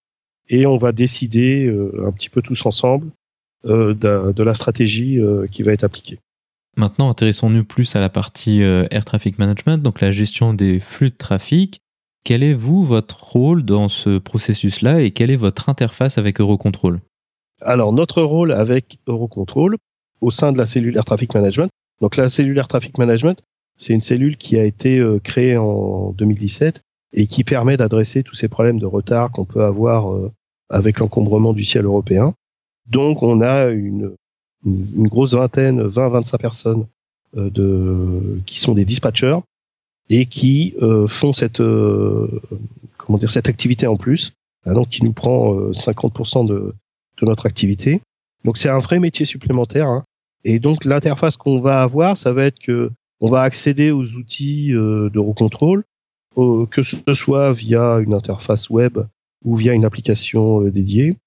[0.48, 1.72] Et on va décider
[2.04, 3.12] un petit peu tous ensemble
[3.64, 5.20] de, de, la stratégie
[5.52, 6.18] qui va être appliquée.
[6.76, 11.16] Maintenant, intéressons-nous plus à la partie Air Traffic Management, donc la gestion des flux de
[11.16, 11.82] trafic.
[12.24, 17.00] Quel est, vous, votre rôle dans ce processus-là et quelle est votre interface avec Eurocontrol?
[17.62, 19.78] Alors, notre rôle avec Eurocontrol,
[20.22, 21.70] au sein de la cellule Air Traffic Management,
[22.02, 23.42] donc la cellule Air Traffic Management,
[23.78, 26.82] c'est une cellule qui a été euh, créée en 2017
[27.14, 30.32] et qui permet d'adresser tous ces problèmes de retard qu'on peut avoir euh,
[30.70, 32.34] avec l'encombrement du ciel européen.
[32.88, 34.14] Donc, on a une,
[34.66, 36.86] grosse vingtaine, 20-25 personnes
[37.38, 39.40] euh, qui sont des dispatchers
[40.10, 42.42] et qui euh, font cette euh,
[42.98, 44.34] comment dire cette activité en plus,
[44.66, 46.74] hein, donc qui nous prend 50% euh, de,
[47.22, 48.02] de notre activité.
[48.44, 49.88] Donc c'est un vrai métier supplémentaire.
[49.88, 50.04] Hein.
[50.44, 52.92] Et donc l'interface qu'on va avoir, ça va être que
[53.22, 55.84] on va accéder aux outils de recontrôle,
[56.38, 58.98] que ce soit via une interface web
[59.44, 61.18] ou via une application dédiée.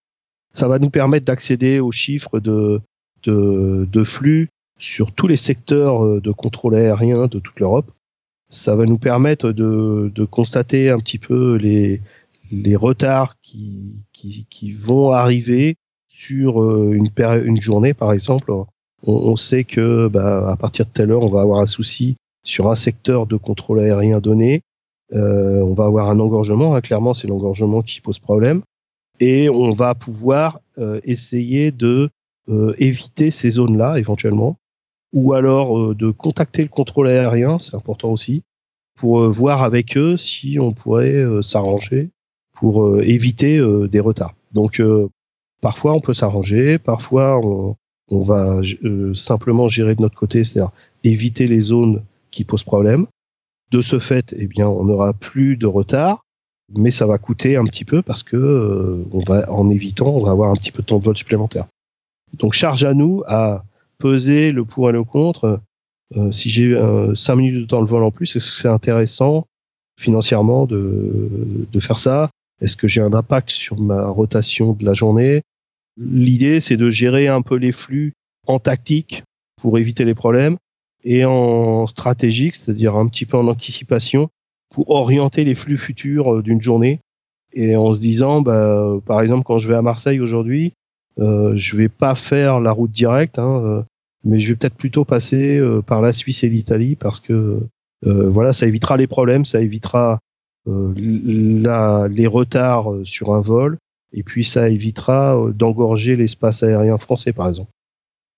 [0.55, 2.81] Ça va nous permettre d'accéder aux chiffres de,
[3.25, 7.93] de, de flux sur tous les secteurs de contrôle aérien de toute l'Europe
[8.53, 12.03] ça va nous permettre de, de constater un petit peu les,
[12.53, 15.77] les retards qui, qui, qui vont arriver
[16.09, 17.09] sur euh, une,
[17.45, 18.53] une journée, par exemple.
[18.53, 18.67] On,
[19.07, 22.71] on sait que bah, à partir de telle heure, on va avoir un souci sur
[22.71, 24.61] un secteur de contrôle aérien donné.
[25.15, 26.75] Euh, on va avoir un engorgement.
[26.75, 28.61] Hein, clairement, c'est l'engorgement qui pose problème.
[29.19, 32.11] Et on va pouvoir euh, essayer de
[32.51, 34.57] euh, éviter ces zones-là éventuellement
[35.13, 38.43] ou alors euh, de contacter le contrôle aérien, c'est important aussi,
[38.97, 42.11] pour euh, voir avec eux si on pourrait euh, s'arranger
[42.55, 44.35] pour éviter des retards.
[44.53, 44.81] Donc
[45.61, 47.75] parfois on peut s'arranger, parfois on,
[48.09, 48.61] on va
[49.15, 50.71] simplement gérer de notre côté, c'est-à-dire
[51.03, 53.09] éviter les zones qui posent problème.
[53.73, 56.25] De ce fait, eh bien, on n'aura plus de retard,
[56.73, 60.31] mais ça va coûter un petit peu parce que on va, en évitant, on va
[60.31, 61.67] avoir un petit peu de temps de vol supplémentaire.
[62.39, 63.65] Donc charge à nous à
[64.03, 65.61] peser le pour et le contre.
[66.17, 66.79] Euh, si j'ai
[67.15, 69.47] 5 minutes de temps de vol en plus, est-ce que c'est intéressant
[69.99, 72.31] financièrement de, de faire ça?
[72.61, 75.43] Est-ce que j'ai un impact sur ma rotation de la journée?
[75.97, 78.13] L'idée, c'est de gérer un peu les flux
[78.47, 79.23] en tactique
[79.61, 80.57] pour éviter les problèmes
[81.05, 84.29] et en stratégique, c'est-à-dire un petit peu en anticipation
[84.75, 87.01] pour orienter les flux futurs euh, d'une journée
[87.53, 90.73] et en se disant, bah, par exemple, quand je vais à Marseille aujourd'hui,
[91.21, 93.39] euh, je vais pas faire la route directe.
[93.39, 93.83] Hein, euh,
[94.25, 97.61] mais je vais peut-être plutôt passer euh, par la Suisse et l'Italie parce que
[98.07, 100.21] euh, voilà, ça évitera les problèmes, ça évitera
[100.69, 103.79] euh, la, les retards sur un vol,
[104.13, 107.71] et puis ça évitera d'engorger l'espace aérien français, par exemple.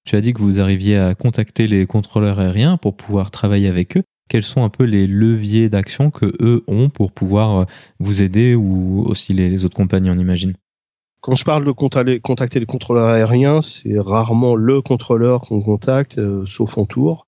[0.07, 3.97] Tu as dit que vous arriviez à contacter les contrôleurs aériens pour pouvoir travailler avec
[3.97, 4.03] eux.
[4.29, 7.67] Quels sont un peu les leviers d'action que eux ont pour pouvoir
[8.01, 10.55] vous aider ou aussi les autres compagnies, on imagine?
[11.25, 11.73] Quand je parle de
[12.19, 17.27] contacter les contrôleurs aériens, c'est rarement le contrôleur qu'on contacte, euh, sauf en tour,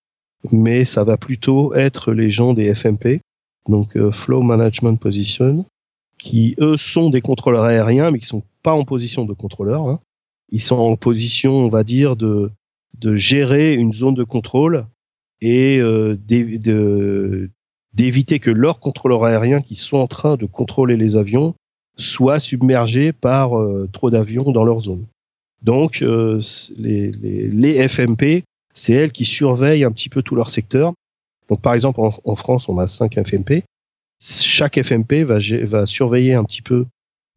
[0.52, 3.22] mais ça va plutôt être les gens des FMP,
[3.70, 5.64] donc euh, Flow Management Position,
[6.18, 9.88] qui eux sont des contrôleurs aériens, mais qui sont pas en position de contrôleur.
[9.88, 10.00] Hein.
[10.50, 12.50] Ils sont en position, on va dire, de,
[12.98, 14.84] de gérer une zone de contrôle
[15.40, 16.18] et euh,
[17.94, 21.54] d'éviter que leurs contrôleurs aériens qui sont en train de contrôler les avions
[21.96, 25.04] soient submergés par euh, trop d'avions dans leur zone.
[25.62, 26.40] Donc euh,
[26.76, 30.92] les, les, les, FMP, c'est elles qui surveillent un petit peu tout leur secteur.
[31.48, 33.64] Donc par exemple en, en France, on a 5 FMP.
[34.20, 36.86] Chaque FMP va, va surveiller un petit peu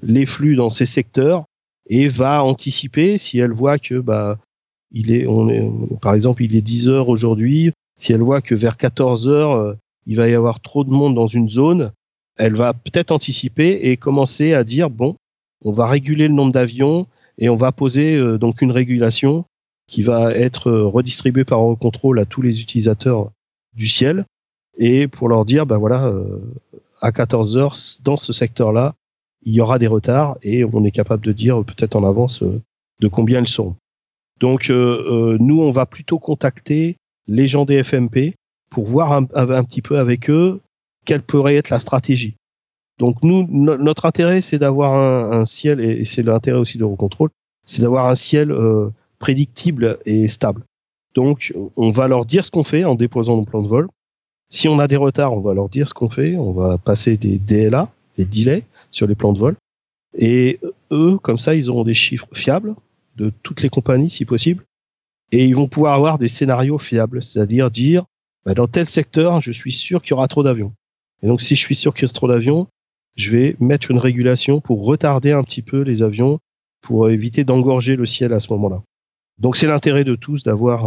[0.01, 1.45] les flux dans ces secteurs
[1.89, 4.37] et va anticiper si elle voit que bah
[4.91, 5.67] il est on est
[6.01, 9.73] par exemple il est 10 heures aujourd'hui si elle voit que vers 14 heures euh,
[10.05, 11.91] il va y avoir trop de monde dans une zone
[12.39, 15.17] elle va peut-être anticiper et commencer à dire bon,
[15.63, 17.05] on va réguler le nombre d'avions
[17.37, 19.45] et on va poser euh, donc une régulation
[19.87, 23.29] qui va être euh, redistribuée par contrôle à tous les utilisateurs
[23.75, 24.25] du ciel
[24.77, 26.39] et pour leur dire ben voilà euh,
[27.01, 28.95] à 14 heures dans ce secteur-là
[29.43, 33.07] il y aura des retards et on est capable de dire peut-être en avance de
[33.07, 33.75] combien ils seront.
[34.39, 36.97] Donc nous on va plutôt contacter
[37.27, 38.35] les gens des FMP
[38.69, 39.23] pour voir un
[39.63, 40.59] petit peu avec eux
[41.09, 42.35] quelle pourrait être la stratégie.
[42.99, 44.93] Donc nous, notre intérêt, c'est d'avoir
[45.33, 47.31] un, ciel, et, c'est l'intérêt aussi de Recontrol,
[47.65, 50.61] c'est d'avoir un ciel euh, prédictible et stable.
[51.15, 53.87] Donc on va leur dire ce qu'on fait en déposant nos plans de vol.
[54.51, 56.35] Si on a des retards, on va leur dire ce qu'on fait.
[56.35, 59.55] On va passer des DLA, des delays sur les plans de vol.
[60.15, 60.59] Et
[60.91, 62.75] eux, comme ça, ils auront des chiffres fiables
[63.15, 64.63] de toutes les compagnies, si possible.
[65.31, 68.05] Et ils vont pouvoir avoir des scénarios fiables, c'est-à-dire dire,
[68.45, 70.73] bah, dans tel secteur, je suis sûr qu'il y aura trop d'avions.
[71.23, 72.67] Et donc, si je suis sûr qu'il y a trop d'avions,
[73.15, 76.39] je vais mettre une régulation pour retarder un petit peu les avions,
[76.81, 78.81] pour éviter d'engorger le ciel à ce moment-là.
[79.39, 80.85] Donc, c'est l'intérêt de tous d'avoir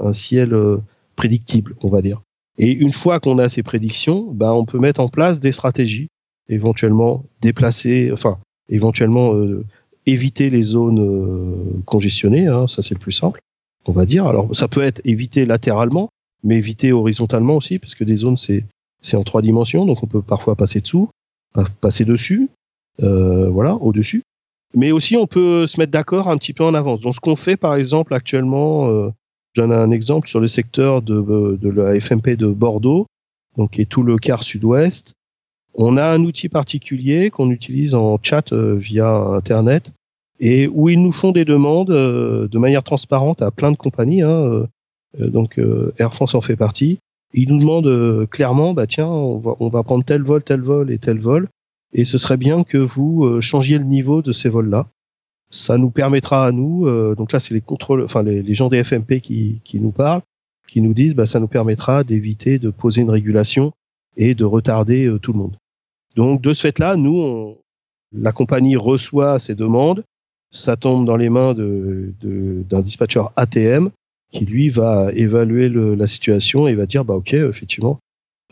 [0.00, 0.78] un, ciel euh,
[1.16, 2.20] prédictible, on va dire.
[2.58, 6.08] Et une fois qu'on a ces prédictions, ben, on peut mettre en place des stratégies,
[6.48, 9.64] éventuellement déplacer, enfin, éventuellement euh,
[10.06, 13.40] éviter les zones euh, congestionnées, hein, ça c'est le plus simple,
[13.86, 14.26] on va dire.
[14.26, 16.08] Alors, ça peut être éviter latéralement,
[16.44, 18.64] mais éviter horizontalement aussi, parce que des zones, c'est
[19.02, 21.08] c'est en trois dimensions, donc on peut parfois passer dessous,
[21.80, 22.48] passer dessus,
[23.02, 24.22] euh, voilà, au-dessus.
[24.74, 27.00] Mais aussi, on peut se mettre d'accord un petit peu en avance.
[27.00, 29.10] Donc, ce qu'on fait, par exemple, actuellement, euh,
[29.54, 33.06] je donne un exemple sur le secteur de, de la FMP de Bordeaux,
[33.56, 35.14] donc qui est tout le quart sud-ouest.
[35.74, 39.92] On a un outil particulier qu'on utilise en chat euh, via Internet
[40.40, 44.22] et où ils nous font des demandes euh, de manière transparente à plein de compagnies.
[44.22, 44.66] Hein, euh,
[45.18, 45.58] donc
[45.98, 46.98] Air France en fait partie
[47.32, 50.60] il nous demande euh, clairement, bah tiens, on va, on va prendre tel vol, tel
[50.60, 51.48] vol et tel vol,
[51.92, 54.88] et ce serait bien que vous euh, changiez le niveau de ces vols-là.
[55.50, 58.82] Ça nous permettra à nous, euh, donc là c'est les contrôles, enfin les, gens des
[58.82, 60.22] FMP qui, qui nous parlent,
[60.66, 63.72] qui nous disent, bah ça nous permettra d'éviter de poser une régulation
[64.16, 65.56] et de retarder tout le monde.
[66.16, 67.58] Donc de ce fait-là, nous, on,
[68.12, 70.04] la compagnie reçoit ces demandes,
[70.50, 73.90] ça tombe dans les mains de, d'un dispatcher ATM
[74.30, 78.00] qui lui va évaluer la situation et va dire bah ok effectivement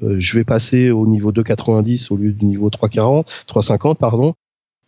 [0.02, 4.34] euh, je vais passer au niveau 2,90 au lieu du niveau 3,40 3,50 pardon.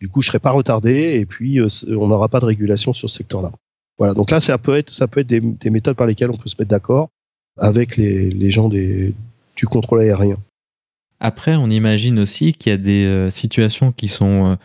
[0.00, 3.08] Du coup je serai pas retardé et puis euh, on n'aura pas de régulation sur
[3.08, 3.52] ce secteur là
[3.98, 4.14] voilà.
[4.14, 6.48] Donc là ça peut être ça peut être des, des méthodes par lesquelles on peut
[6.48, 7.08] se mettre d'accord
[7.58, 9.14] avec les, les gens des,
[9.54, 10.36] du contrôle aérien.
[11.20, 14.58] Après on imagine aussi qu'il y a des euh, situations qui sont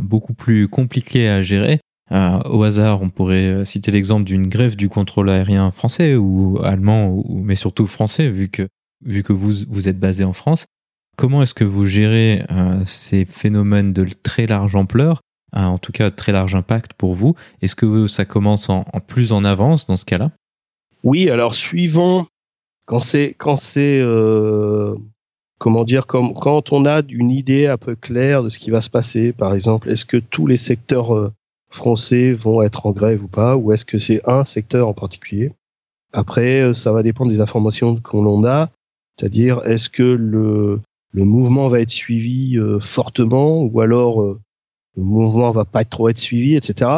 [0.00, 1.78] beaucoup plus compliquées à gérer
[2.10, 6.58] euh, au hasard, on pourrait euh, citer l'exemple d'une grève du contrôle aérien français ou
[6.62, 8.68] allemand, mais surtout français, vu que,
[9.04, 10.64] vu que vous, vous êtes basé en France.
[11.16, 15.20] Comment est-ce que vous gérez euh, ces phénomènes de très large ampleur,
[15.52, 17.34] en tout cas très large impact pour vous?
[17.60, 20.30] Est-ce que ça commence en, en, plus en avance dans ce cas-là?
[21.02, 22.26] Oui, alors suivant,
[22.86, 24.00] quand c'est quand c'est
[25.58, 28.80] comment dire, comme, quand on a une idée un peu claire de ce qui va
[28.80, 31.32] se passer, par exemple, est-ce que tous les secteurs
[31.70, 35.52] français vont être en grève ou pas, ou est-ce que c'est un secteur en particulier?
[36.12, 38.70] Après, euh, ça va dépendre des informations qu'on a,
[39.16, 40.80] c'est-à-dire est-ce que le,
[41.12, 44.40] le mouvement va être suivi euh, fortement, ou alors euh,
[44.96, 46.90] le mouvement va pas trop être suivi, etc.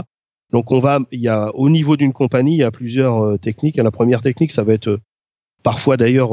[0.52, 3.76] Donc on va, il y a au niveau d'une compagnie, il y a plusieurs techniques.
[3.76, 4.98] la première technique, ça va être
[5.62, 6.32] parfois d'ailleurs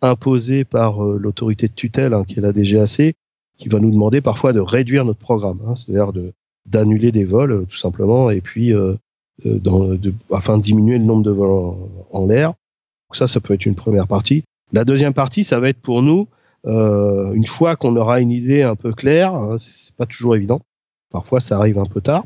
[0.00, 3.14] imposé par l'autorité de tutelle, hein, qui est la DGAC,
[3.58, 6.32] qui va nous demander parfois de réduire notre programme, hein, c'est-à-dire de
[6.66, 8.94] d'annuler des vols tout simplement et puis euh,
[10.30, 11.76] afin de diminuer le nombre de vols
[12.12, 12.54] en, l'air.
[13.12, 14.44] Ça, ça peut être une première partie.
[14.72, 16.28] La deuxième partie, ça va être pour nous,
[16.64, 20.60] une fois qu'on aura une idée un peu claire, hein, c'est pas toujours évident,
[21.10, 22.24] parfois ça arrive un peu tard,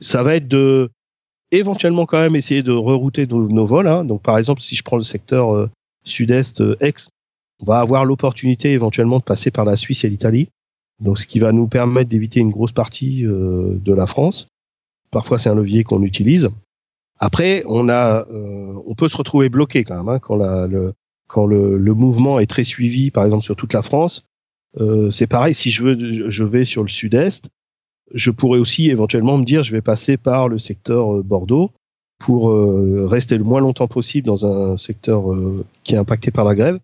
[0.00, 0.90] ça va être de
[1.50, 3.88] éventuellement quand même essayer de rerouter nos, vols.
[3.88, 4.04] Hein.
[4.04, 5.70] Donc par exemple, si je prends le secteur euh,
[6.04, 6.76] sud-est euh,
[7.60, 10.48] on va avoir l'opportunité éventuellement de passer par la Suisse et l'Italie.
[11.00, 14.48] Donc ce qui va nous permettre d'éviter une grosse partie euh, de la France.
[15.10, 16.48] Parfois c'est un levier qu'on utilise.
[17.20, 20.92] Après, on a, on peut se retrouver bloqué quand même hein, quand, le,
[21.26, 24.24] quand le, mouvement est très suivi, par exemple sur toute la France.
[25.10, 27.50] c'est pareil, si je veux, je vais sur le sud-est,
[28.14, 31.70] je pourrais aussi éventuellement me dire je vais passer par le secteur euh, Bordeaux
[32.18, 36.44] pour euh, rester le moins longtemps possible dans un secteur euh, qui est impacté par
[36.44, 36.78] la grève.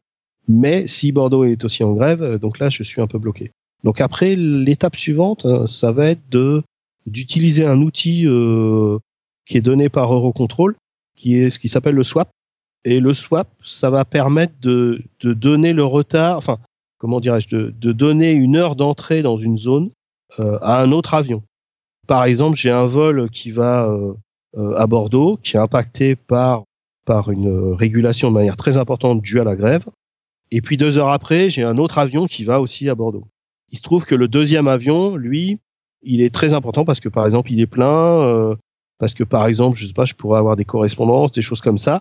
[0.47, 3.51] Mais si Bordeaux est aussi en grève, donc là je suis un peu bloqué.
[3.85, 6.63] Donc après l'étape suivante, ça va être de
[7.07, 8.27] d'utiliser un outil
[9.47, 10.75] qui est donné par Eurocontrol,
[11.17, 12.31] qui est ce qui s'appelle le swap.
[12.85, 16.59] Et le swap, ça va permettre de, de donner le retard, enfin
[16.99, 19.91] comment dirais-je, de, de donner une heure d'entrée dans une zone
[20.41, 21.43] euh, à un autre avion.
[22.07, 24.15] Par exemple, j'ai un vol qui va euh,
[24.57, 26.65] euh, à Bordeaux, qui est impacté par,
[27.05, 29.85] par une régulation de manière très importante due à la grève.
[30.51, 33.25] Et puis deux heures après, j'ai un autre avion qui va aussi à Bordeaux.
[33.75, 35.59] Il se trouve que le deuxième avion, lui,
[36.03, 38.57] il est très important parce que par exemple, il est plein,
[39.01, 41.79] parce que par exemple, je sais pas, je pourrais avoir des correspondances, des choses comme
[41.79, 41.99] ça.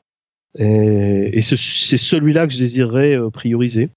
[0.60, 1.58] Et, c'est
[1.98, 3.90] celui-là que je désirerais prioriser.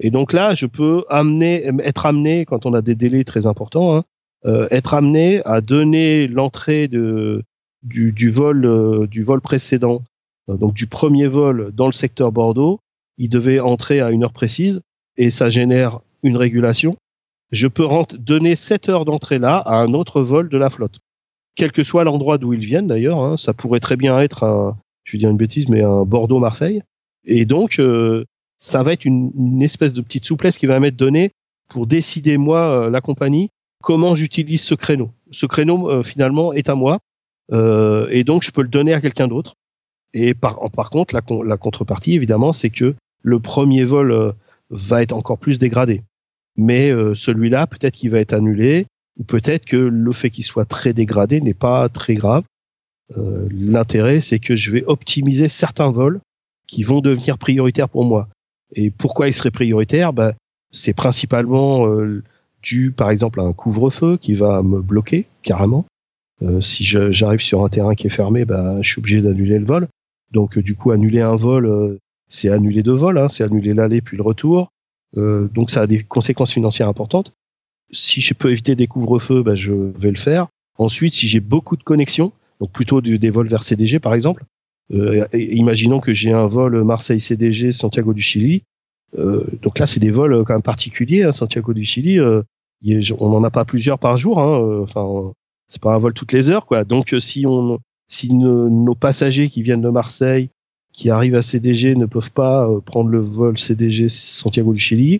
[0.00, 3.94] Et donc là, je peux amener, être amené, quand on a des délais très importants,
[3.94, 4.02] hein,
[4.44, 10.02] euh, être amené à donner l'entrée du, vol, euh, du vol précédent,
[10.48, 12.80] euh, donc du premier vol dans le secteur Bordeaux.
[13.16, 14.80] Il devait entrer à une heure précise
[15.16, 16.96] et ça génère une régulation.
[17.52, 17.86] Je peux
[18.18, 21.00] donner cette heure d'entrée là à un autre vol de la flotte,
[21.54, 23.18] quel que soit l'endroit d'où ils viennent d'ailleurs.
[23.18, 26.82] Hein, ça pourrait très bien être un, je vais dire une bêtise, mais un Bordeaux-Marseille.
[27.24, 28.24] Et donc, euh,
[28.56, 31.32] ça va être une, espèce de petite souplesse qui va m'être donnée
[31.68, 33.50] pour décider, moi, euh, la compagnie,
[33.82, 35.10] comment j'utilise ce créneau.
[35.30, 37.00] Ce créneau, euh, finalement, est à moi.
[37.52, 39.56] Euh, et donc, je peux le donner à quelqu'un d'autre.
[40.14, 44.34] Et par, par contre, la, la contrepartie, évidemment, c'est que le premier vol
[44.70, 46.02] va être encore plus dégradé.
[46.56, 48.86] Mais celui-là, peut-être qu'il va être annulé,
[49.18, 52.44] ou peut-être que le fait qu'il soit très dégradé n'est pas très grave.
[53.50, 56.20] L'intérêt, c'est que je vais optimiser certains vols
[56.66, 58.28] qui vont devenir prioritaires pour moi.
[58.74, 60.34] Et pourquoi il serait prioritaire bah,
[60.70, 62.22] C'est principalement euh,
[62.62, 65.84] dû, par exemple, à un couvre-feu qui va me bloquer carrément.
[66.42, 69.64] Euh, si j'arrive sur un terrain qui est fermé, bah, je suis obligé d'annuler le
[69.64, 69.88] vol.
[70.30, 71.98] Donc, du coup, annuler un vol, euh,
[72.28, 74.70] c'est annuler deux vols, hein, c'est annuler l'aller puis le retour.
[75.14, 77.32] Donc, ça a des conséquences financières importantes.
[77.90, 80.48] Si je peux éviter des couvre-feux, bah, je vais le faire.
[80.78, 84.44] Ensuite, si j'ai beaucoup de connexions, donc plutôt des vols vers CDG par exemple,
[84.92, 88.62] euh, imaginons que j'ai un vol Marseille-CDG, Santiago du Chili.
[89.18, 91.24] Euh, donc là, c'est des vols quand même particuliers.
[91.24, 92.42] Hein, Santiago du Chili, euh,
[93.18, 94.40] on n'en a pas plusieurs par jour.
[94.40, 95.32] Hein, enfin,
[95.68, 96.84] c'est pas un vol toutes les heures, quoi.
[96.84, 100.50] Donc si on, si nos passagers qui viennent de Marseille,
[100.92, 105.14] qui arrivent à CDG, ne peuvent pas prendre le vol CDG Santiago du Chili,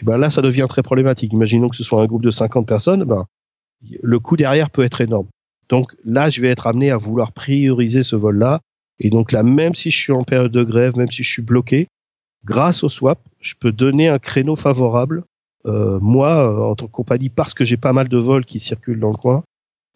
[0.00, 1.32] et ben là, ça devient très problématique.
[1.32, 3.26] Imaginons que ce soit un groupe de 50 personnes, ben,
[4.02, 5.26] le coût derrière peut être énorme.
[5.68, 8.60] Donc là, je vais être amené à vouloir prioriser ce vol-là
[9.00, 11.42] et donc là, même si je suis en période de grève, même si je suis
[11.42, 11.88] bloqué,
[12.44, 15.24] grâce au swap, je peux donner un créneau favorable.
[15.66, 18.60] Euh, moi, euh, en tant que compagnie, parce que j'ai pas mal de vols qui
[18.60, 19.42] circulent dans le coin,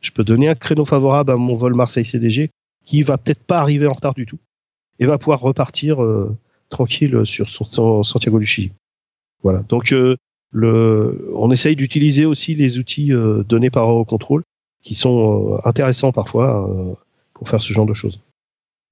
[0.01, 2.51] je peux donner un créneau favorable à mon vol Marseille-CDG
[2.85, 4.39] qui va peut-être pas arriver en retard du tout
[4.99, 6.37] et va pouvoir repartir euh,
[6.71, 8.73] tranquille sur, sur, Santiago du Chili.
[9.43, 9.65] Voilà.
[9.69, 10.17] Donc, euh,
[10.55, 14.43] on essaye d'utiliser aussi les outils euh, donnés par Eurocontrol
[14.83, 16.97] qui sont intéressants parfois
[17.35, 18.21] pour faire ce genre de choses.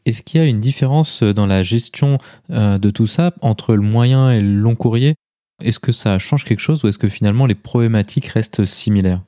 [0.07, 2.19] Est-ce qu'il y a une différence euh, dans la gestion
[2.51, 5.17] euh, de tout ça entre le moyen et le long courrier?
[5.61, 9.23] Est-ce que ça change quelque chose ou est-ce que finalement les problématiques restent similaires?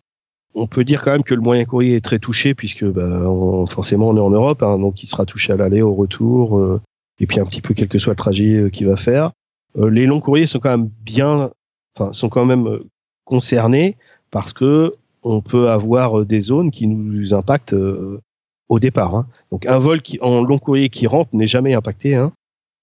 [0.59, 3.23] On peut dire quand même que le moyen courrier est très touché puisque bah,
[3.69, 6.81] forcément on est en Europe, hein, donc il sera touché à l'aller, au retour, euh,
[7.21, 9.33] et puis un petit peu quel que soit le trajet qu'il va faire.
[9.77, 11.51] les longs courriers sont quand même bien,
[11.97, 12.81] enfin sont quand même
[13.25, 13.97] concernés
[14.31, 17.75] parce que on peut avoir des zones qui nous impactent
[18.69, 19.15] au départ.
[19.15, 19.27] Hein.
[19.51, 22.15] Donc un vol qui, en long courrier qui rentre n'est jamais impacté.
[22.15, 22.33] Hein.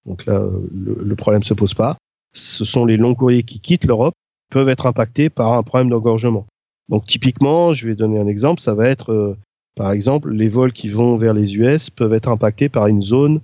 [0.04, 0.40] Donc là,
[0.74, 1.96] le, le, problème se pose pas.
[2.34, 4.14] Ce sont les longs courriers qui quittent l'Europe
[4.50, 6.46] peuvent être impactés par un problème d'engorgement.
[6.88, 9.36] Donc typiquement, je vais donner un exemple, ça va être euh,
[9.74, 13.40] par exemple les vols qui vont vers les US peuvent être impactés par une zone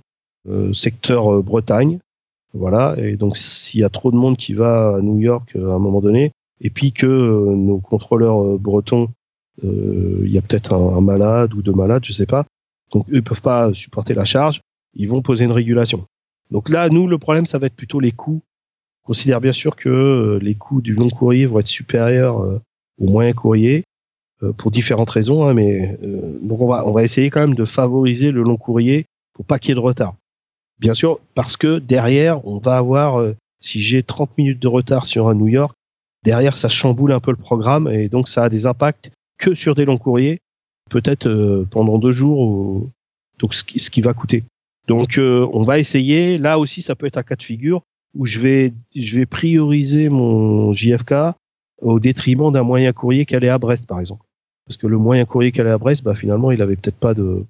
[0.49, 1.99] euh, secteur euh, Bretagne.
[2.53, 5.73] Voilà, et donc s'il y a trop de monde qui va à New York à
[5.73, 6.31] un moment donné,
[6.61, 9.09] et puis que nos contrôleurs bretons
[9.61, 12.45] il euh, y a peut-être un, malade ou deux malades, je sais pas.
[12.91, 14.61] Donc eux, ils peuvent pas supporter la charge.
[14.93, 16.05] Ils vont poser une régulation.
[16.51, 18.41] Donc là, nous, le problème, ça va être plutôt les coûts.
[19.03, 22.59] On considère bien sûr que euh, les coûts du long courrier vont être supérieurs
[23.01, 23.83] euh, au moyen courrier
[24.41, 25.47] euh, pour différentes raisons.
[25.47, 25.97] Hein, mais
[26.41, 29.59] donc on va, on va essayer quand même de favoriser le long courrier pour pas
[29.59, 30.15] qu'il y ait de retard.
[30.79, 33.23] Bien sûr, parce que derrière, on va avoir,
[33.61, 35.73] si j'ai 30 minutes de retard sur un New York,
[36.23, 39.75] derrière, ça chamboule un peu le programme et donc ça a des impacts que sur
[39.75, 40.39] des longs courriers,
[40.89, 42.89] peut-être pendant deux jours,
[43.39, 44.43] donc ce qui va coûter.
[44.87, 46.37] Donc euh, on va essayer.
[46.37, 47.81] Là aussi, ça peut être un cas de figure
[48.15, 51.13] où je vais, je vais prioriser mon JFK
[51.81, 54.25] au détriment d'un moyen courrier qui allait à Brest, par exemple.
[54.65, 57.13] Parce que le moyen courrier qui allait à Brest, bah, finalement, il avait peut-être pas
[57.13, 57.45] de,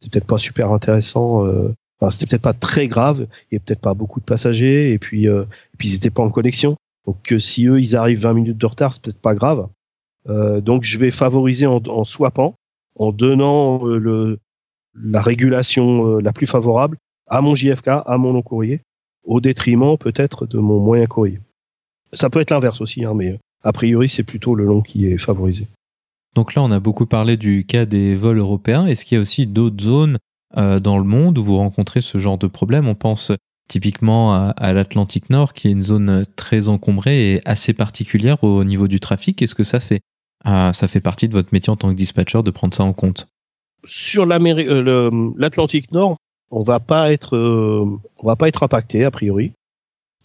[0.00, 1.46] c'est peut-être pas super intéressant.
[1.46, 3.26] Euh, enfin, c'était peut-être pas très grave.
[3.50, 6.10] Il y avait peut-être pas beaucoup de passagers et puis, euh, et puis ils étaient
[6.10, 6.76] pas en connexion.
[7.06, 9.68] Donc si eux ils arrivent 20 minutes de retard, c'est peut-être pas grave.
[10.28, 12.54] Euh, donc je vais favoriser en, en swappant,
[12.96, 14.38] en donnant le,
[14.94, 18.82] la régulation euh, la plus favorable à mon JFK, à mon long courrier,
[19.24, 21.40] au détriment peut-être de mon moyen courrier.
[22.12, 25.18] Ça peut être l'inverse aussi, hein, mais a priori c'est plutôt le long qui est
[25.18, 25.66] favorisé.
[26.34, 28.86] Donc là, on a beaucoup parlé du cas des vols européens.
[28.86, 30.18] Est-ce qu'il y a aussi d'autres zones
[30.56, 32.86] euh, dans le monde où vous rencontrez ce genre de problème?
[32.86, 33.32] On pense
[33.68, 38.88] typiquement à, l'Atlantique Nord, qui est une zone très encombrée et assez particulière au niveau
[38.88, 39.40] du trafic.
[39.42, 40.00] Est-ce que ça, c'est,
[40.46, 42.94] euh, ça fait partie de votre métier en tant que dispatcher de prendre ça en
[42.94, 43.28] compte?
[43.84, 46.16] Sur euh, l'Atlantique Nord,
[46.50, 47.84] on va pas être, euh,
[48.16, 49.52] on va pas être impacté a priori.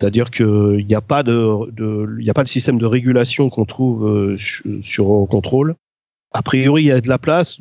[0.04, 3.64] C'est-à-dire qu'il n'y a pas de, de il a pas le système de régulation qu'on
[3.64, 4.38] trouve euh,
[4.82, 5.76] sur contrôle.
[6.34, 7.58] A priori, il y a de la place.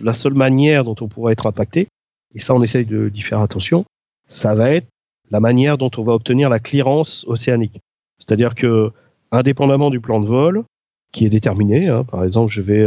[0.00, 1.88] la seule manière dont on pourra être impacté,
[2.34, 3.84] et ça, on essaye d'y faire attention,
[4.26, 4.86] ça va être
[5.30, 7.80] la manière dont on va obtenir la clearance océanique.
[8.18, 8.90] C'est-à-dire que,
[9.30, 10.64] indépendamment du plan de vol,
[11.12, 12.86] qui est déterminé, hein, par exemple, je vais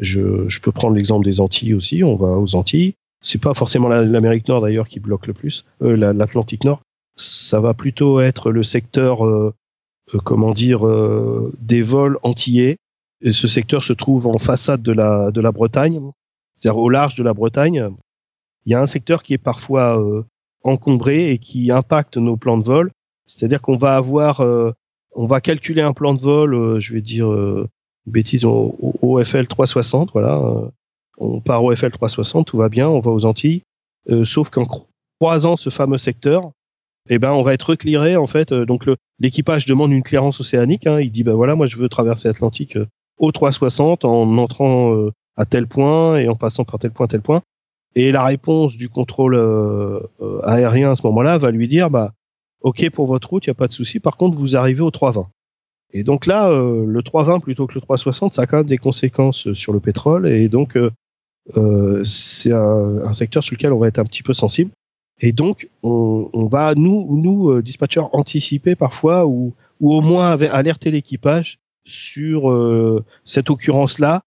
[0.00, 2.02] je, je peux prendre l'exemple des Antilles aussi.
[2.02, 2.94] On va aux Antilles.
[3.22, 6.80] C'est pas forcément l'Amérique Nord d'ailleurs qui bloque le plus, euh, l'Atlantique Nord.
[7.22, 9.54] Ça va plutôt être le secteur, euh,
[10.14, 12.78] euh, comment dire, euh, des vols antillais.
[13.20, 16.00] Et ce secteur se trouve en façade de la, de la Bretagne,
[16.56, 17.90] c'est-à-dire au large de la Bretagne.
[18.66, 20.02] Il y a un secteur qui est parfois
[20.64, 22.90] encombré et qui impacte nos plans de vol.
[23.26, 24.40] C'est-à-dire qu'on va avoir,
[25.14, 27.28] on va calculer un plan de vol, je vais dire
[28.06, 30.40] bêtise au, OFL 360, voilà.
[31.18, 33.62] On part au FL 360, tout va bien, on va aux Antilles.
[34.24, 34.64] Sauf qu'en
[35.20, 36.50] croisant ce fameux secteur,
[37.08, 38.52] eh ben, on va être recliré, en fait.
[38.52, 38.84] Euh, donc,
[39.18, 40.86] l'équipage demande une clearance océanique.
[40.86, 42.78] Hein, il dit, ben voilà, moi, je veux traverser l'Atlantique
[43.18, 44.96] au 360 en entrant
[45.36, 47.42] à tel point et en passant par tel point, tel point.
[47.94, 49.36] Et la réponse du contrôle
[50.42, 52.12] aérien à ce moment-là va lui dire, bah,
[52.62, 54.00] OK pour votre route, il n'y a pas de souci.
[54.00, 55.28] Par contre, vous arrivez au 320.
[55.92, 58.78] Et donc là, euh, le 320 plutôt que le 360, ça a quand même des
[58.78, 60.26] conséquences euh, sur le pétrole.
[60.26, 64.70] Et donc, euh, c'est un, secteur sur lequel on va être un petit peu sensible.
[65.20, 71.58] Et donc, on, va, nous, nous dispatchers, anticiper parfois ou, ou au moins alerter l'équipage
[71.84, 72.52] sur
[73.24, 74.22] cette occurrence-là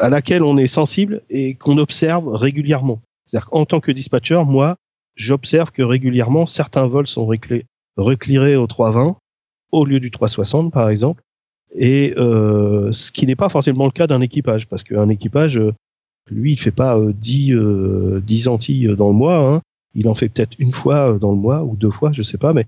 [0.00, 3.00] à laquelle on est sensible et qu'on observe régulièrement.
[3.24, 4.76] C'est-à-dire qu'en tant que dispatcher, moi,
[5.14, 7.26] j'observe que régulièrement, certains vols sont
[7.96, 9.16] reclirés au 320
[9.74, 11.22] au lieu du 360 par exemple,
[11.74, 15.74] et euh, ce qui n'est pas forcément le cas d'un équipage, parce qu'un équipage, euh,
[16.30, 19.60] lui, il fait pas euh, 10, euh, 10 Antilles dans le mois, hein.
[19.94, 22.38] Il en fait peut-être une fois euh, dans le mois ou deux fois, je sais
[22.38, 22.66] pas, mais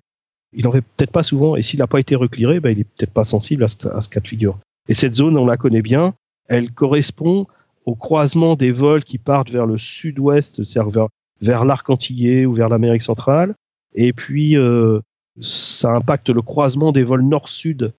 [0.53, 2.85] il en fait peut-être pas souvent, et s'il n'a pas été recliré, ben, il est
[2.85, 4.59] peut-être pas sensible à ce, cas de figure.
[4.89, 6.15] Et cette zone, on la connaît bien,
[6.49, 7.47] elle correspond
[7.85, 11.09] au croisement des vols qui partent vers le sud-ouest, c'est-à-dire vers,
[11.41, 13.55] vers l'arc antillais ou vers l'Amérique centrale,
[13.95, 15.01] et puis euh,
[15.41, 17.93] ça impacte le croisement des vols nord-sud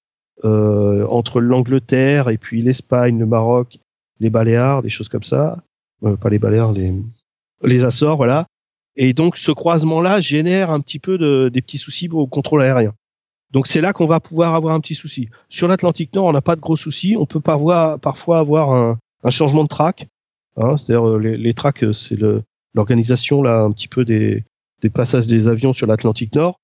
[0.45, 3.79] euh, entre l'Angleterre et puis l'Espagne, le Maroc,
[4.19, 5.63] les Baléares, des choses comme ça.
[6.03, 6.93] Euh, pas les Baléares, les,
[7.63, 8.45] les Açores, voilà.
[8.97, 12.93] Et donc ce croisement-là génère un petit peu de, des petits soucis au contrôle aérien.
[13.51, 15.29] Donc c'est là qu'on va pouvoir avoir un petit souci.
[15.47, 17.15] Sur l'Atlantique Nord, on n'a pas de gros soucis.
[17.17, 17.99] On peut parfois,
[18.37, 20.07] avoir un, un changement de track.
[20.57, 22.17] Hein, C'est-à-dire euh, les, les tracks, c'est
[22.73, 24.43] l'organisation là un petit peu des,
[24.81, 26.59] des passages des avions sur l'Atlantique Nord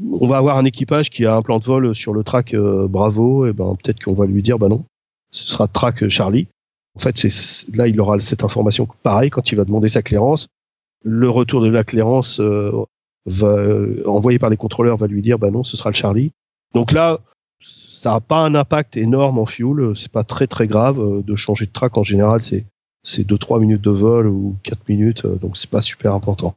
[0.00, 2.86] on va avoir un équipage qui a un plan de vol sur le track euh,
[2.88, 4.84] Bravo, et ben peut-être qu'on va lui dire bah non,
[5.30, 6.48] ce sera track Charlie.
[6.96, 10.48] En fait, c'est là il aura cette information pareil quand il va demander sa clairance.
[11.04, 12.70] Le retour de la clairance euh,
[13.26, 16.32] va, euh, envoyé par des contrôleurs va lui dire bah non, ce sera le Charlie.
[16.74, 17.20] Donc là,
[17.60, 21.66] ça n'a pas un impact énorme en fuel, c'est pas très très grave de changer
[21.66, 22.64] de track en général, c'est
[23.04, 26.54] c'est 2 3 minutes de vol ou 4 minutes donc c'est pas super important.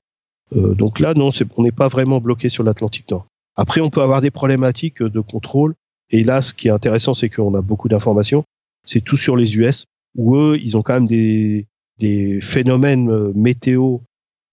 [0.56, 3.28] Euh, donc là, non, on n'est pas vraiment bloqué sur l'Atlantique Nord.
[3.56, 5.76] Après, on peut avoir des problématiques de contrôle.
[6.12, 8.44] Et là, ce qui est intéressant, c'est qu'on a beaucoup d'informations.
[8.86, 9.86] C'est tout sur les US,
[10.16, 11.66] où eux, ils ont quand même des,
[12.00, 14.00] des phénomènes météo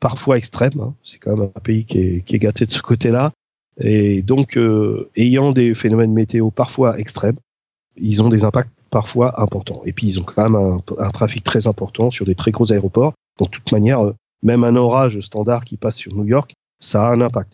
[0.02, 0.80] parfois extrêmes.
[0.80, 0.94] Hein.
[1.04, 3.30] C'est quand même un pays qui est, qui est gâté de ce côté-là.
[3.80, 4.58] Et donc,
[5.16, 7.36] ayant des phénomènes météo parfois extrêmes,
[7.96, 9.80] ils ont des impacts parfois importants.
[9.86, 13.14] Et puis, ils ont quand même un, trafic très important sur des très gros aéroports.
[13.38, 17.12] Donc, de toute manière, même un orage standard qui passe sur New York, ça a
[17.12, 17.52] un impact.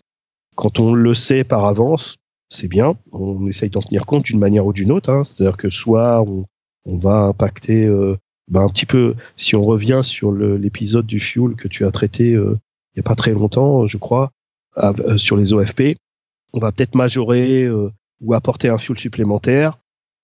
[0.55, 2.15] Quand on le sait par avance,
[2.49, 2.95] c'est bien.
[3.11, 5.11] On essaye d'en tenir compte d'une manière ou d'une autre.
[5.11, 5.23] Hein.
[5.23, 6.45] C'est-à-dire que soit on,
[6.85, 8.17] va impacter euh,
[8.49, 12.33] ben un petit peu, si on revient sur l'épisode du fuel que tu as traité
[12.33, 12.57] euh,
[12.95, 14.31] il n'y a pas très longtemps, je crois,
[14.77, 15.95] euh, sur les OFP,
[16.53, 17.69] on va peut-être majorer
[18.21, 19.77] ou apporter un fuel supplémentaire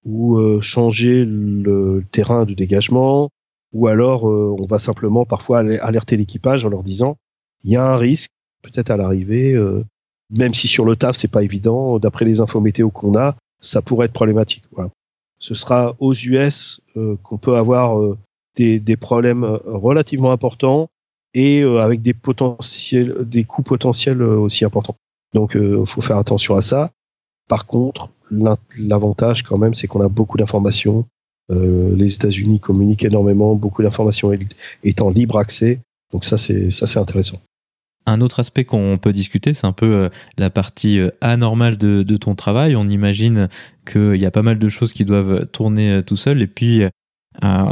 [0.03, 3.29] ou changer le terrain de dégagement
[3.73, 7.17] ou alors on va simplement parfois alerter l'équipage en leur disant
[7.63, 8.31] il y a un risque
[8.63, 9.55] peut-être à l'arrivée
[10.29, 13.81] même si sur le taf c'est pas évident, d'après les infos météo qu'on a, ça
[13.81, 14.63] pourrait être problématique.
[14.71, 14.89] Voilà.
[15.45, 18.17] Ce sera aux US euh, qu'on peut avoir euh,
[18.57, 20.89] des, problèmes euh, relativement importants
[21.35, 24.95] et avec des potentiels, des coûts potentiels aussi importants.
[25.35, 26.91] Donc, il faut faire attention à ça.
[27.49, 31.05] Par contre, l'avantage quand même, c'est qu'on a beaucoup d'informations.
[31.49, 34.31] les États-Unis communiquent énormément, beaucoup d'informations
[34.85, 35.81] étant libre accès.
[36.13, 37.41] Donc ça, c'est ça, c'est intéressant.
[38.07, 42.17] Un autre aspect qu'on peut discuter, c'est un peu euh, la partie euh, anormale de,
[42.17, 42.75] ton travail.
[42.75, 43.49] On imagine
[43.91, 46.41] qu'il y a pas mal de choses qui doivent tourner euh, tout seul.
[46.41, 46.83] Et puis,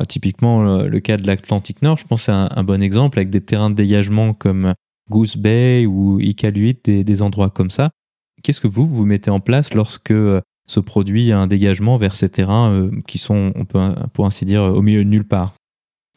[0.10, 3.70] typiquement, le cas de l'Atlantique Nord, je pense c'est un, bon exemple avec des terrains
[3.70, 4.74] de dégagement comme
[5.10, 7.90] Goose Bay ou Iqaluit, des, endroits comme ça.
[8.44, 10.14] Qu'est-ce que vous, vous mettez en place lorsque
[10.68, 13.54] se produit un dégagement vers ces terrains qui sont,
[14.12, 15.54] pour ainsi dire, au milieu de nulle part?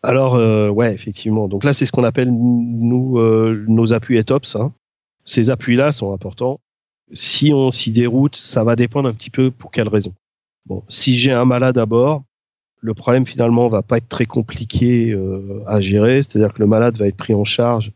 [0.07, 1.49] Alors, euh, ouais, effectivement.
[1.49, 4.55] Donc là, c'est ce qu'on appelle, nous, euh, nos appuis ETOPS.
[4.55, 4.73] Hein.
[5.25, 6.61] Ces appuis-là sont importants.
[7.13, 10.15] Si on s'y déroute, ça va dépendre un petit peu pour quelle raison.
[10.65, 12.23] Bon, si j'ai un malade à bord,
[12.81, 16.23] le problème finalement va pas être très compliqué euh, à gérer.
[16.23, 17.91] C'est-à-dire que le malade va être pris en charge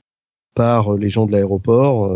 [0.56, 2.10] par les gens de l'aéroport.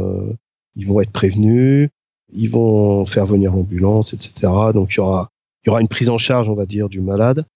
[0.74, 1.88] ils vont être prévenus,
[2.32, 4.53] ils vont faire venir l'ambulance, etc.
[4.72, 5.28] Donc il y aura,
[5.62, 7.47] il y aura une prise en charge, on va dire, du malade.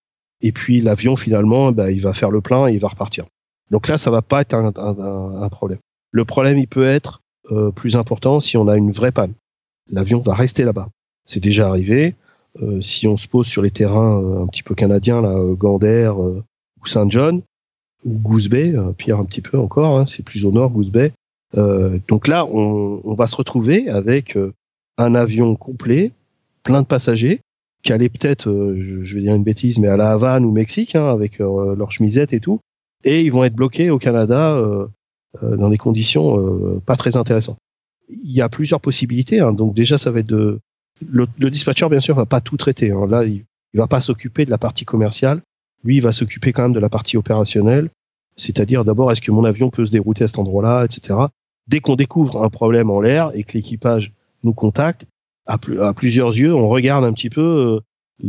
[0.40, 3.24] Et puis l'avion finalement, bah, il va faire le plein et il va repartir.
[3.70, 5.78] Donc là, ça va pas être un, un, un problème.
[6.10, 7.20] Le problème, il peut être
[7.50, 9.32] euh, plus important si on a une vraie panne.
[9.90, 10.88] L'avion va rester là-bas.
[11.24, 12.14] C'est déjà arrivé.
[12.62, 15.54] Euh, si on se pose sur les terrains euh, un petit peu canadiens, là, euh,
[15.54, 17.42] Gander ou Saint John
[18.04, 21.12] ou Goose Bay, pire un petit peu encore, hein, c'est plus au nord Goose Bay.
[21.54, 24.38] donc là, on, on, va se retrouver avec
[24.96, 26.12] un avion complet,
[26.62, 27.40] plein de passagers,
[27.88, 30.94] qui allaient peut-être, euh, je, vais dire une bêtise, mais à la Havane ou Mexique,
[30.94, 32.60] hein, avec euh, leur chemisette et tout,
[33.02, 34.86] et ils vont être bloqués au Canada euh,
[35.56, 37.56] dans des conditions pas très intéressantes.
[38.10, 40.60] Il y a plusieurs possibilités, hein, donc déjà ça va être de...
[41.08, 42.90] Le, dispatcher, bien sûr, va pas tout traiter.
[42.90, 43.06] Hein.
[43.06, 45.40] Là, il, il va pas s'occuper de la partie commerciale.
[45.82, 47.88] Lui, il va s'occuper quand même de la partie opérationnelle,
[48.36, 51.18] c'est-à-dire d'abord est-ce que mon avion peut se dérouter à cet endroit-là, etc.
[51.68, 54.12] Dès qu'on découvre un problème en l'air et que l'équipage
[54.42, 55.06] nous contacte,
[55.48, 57.80] à, plusieurs yeux, on regarde un petit peu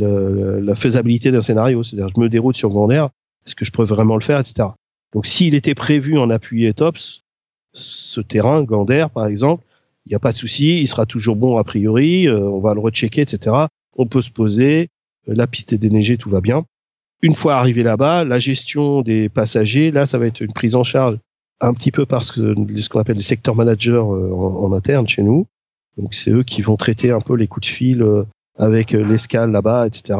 [0.01, 1.83] euh, la faisabilité d'un scénario.
[1.83, 3.05] C'est-à-dire, je me déroute sur Gander,
[3.45, 4.69] est-ce que je peux vraiment le faire, etc.
[5.13, 7.23] Donc, s'il était prévu en appui ETOPS,
[7.73, 9.65] ce terrain, Gander, par exemple,
[10.05, 12.73] il n'y a pas de souci, il sera toujours bon a priori, euh, on va
[12.73, 13.55] le rechecker, etc.
[13.97, 14.89] On peut se poser,
[15.27, 16.65] euh, la piste est déneigée, tout va bien.
[17.21, 20.85] Une fois arrivé là-bas, la gestion des passagers, là, ça va être une prise en
[20.85, 21.17] charge
[21.59, 25.45] un petit peu parce que ce qu'on appelle les secteurs managers en interne chez nous.
[25.99, 28.23] Donc c'est eux qui vont traiter un peu les coups de fil euh,
[28.57, 30.17] avec euh, l'escale là-bas, etc.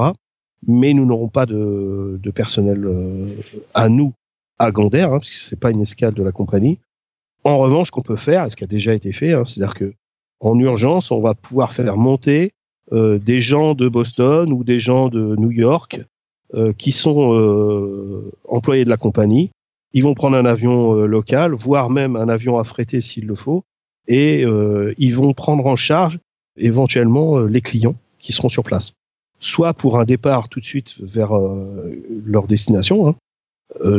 [0.67, 3.27] Mais nous n'aurons pas de, personnel euh,
[3.73, 4.13] à nous
[4.59, 6.79] à Gander, hein, parce que c'est pas une escale de la compagnie.
[7.45, 9.73] En revanche, ce qu'on peut faire, et ce qui a déjà été fait, hein, c'est-à-dire
[9.73, 9.93] que
[10.41, 12.51] en urgence, on va pouvoir faire monter
[12.91, 16.01] des gens de Boston ou des gens de New York
[16.77, 19.51] qui sont employés de la compagnie.
[19.91, 23.65] Ils vont prendre un avion local, voire même un avion affrété s'il le faut,
[24.09, 26.19] et euh, ils vont prendre en charge
[26.57, 28.91] éventuellement euh, les clients qui seront sur place.
[29.39, 33.15] Soit pour un départ tout de suite vers euh, leur destination, hein,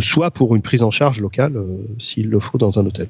[0.00, 1.54] soit pour une prise en charge locale
[2.00, 3.08] s'il le faut dans un hôtel.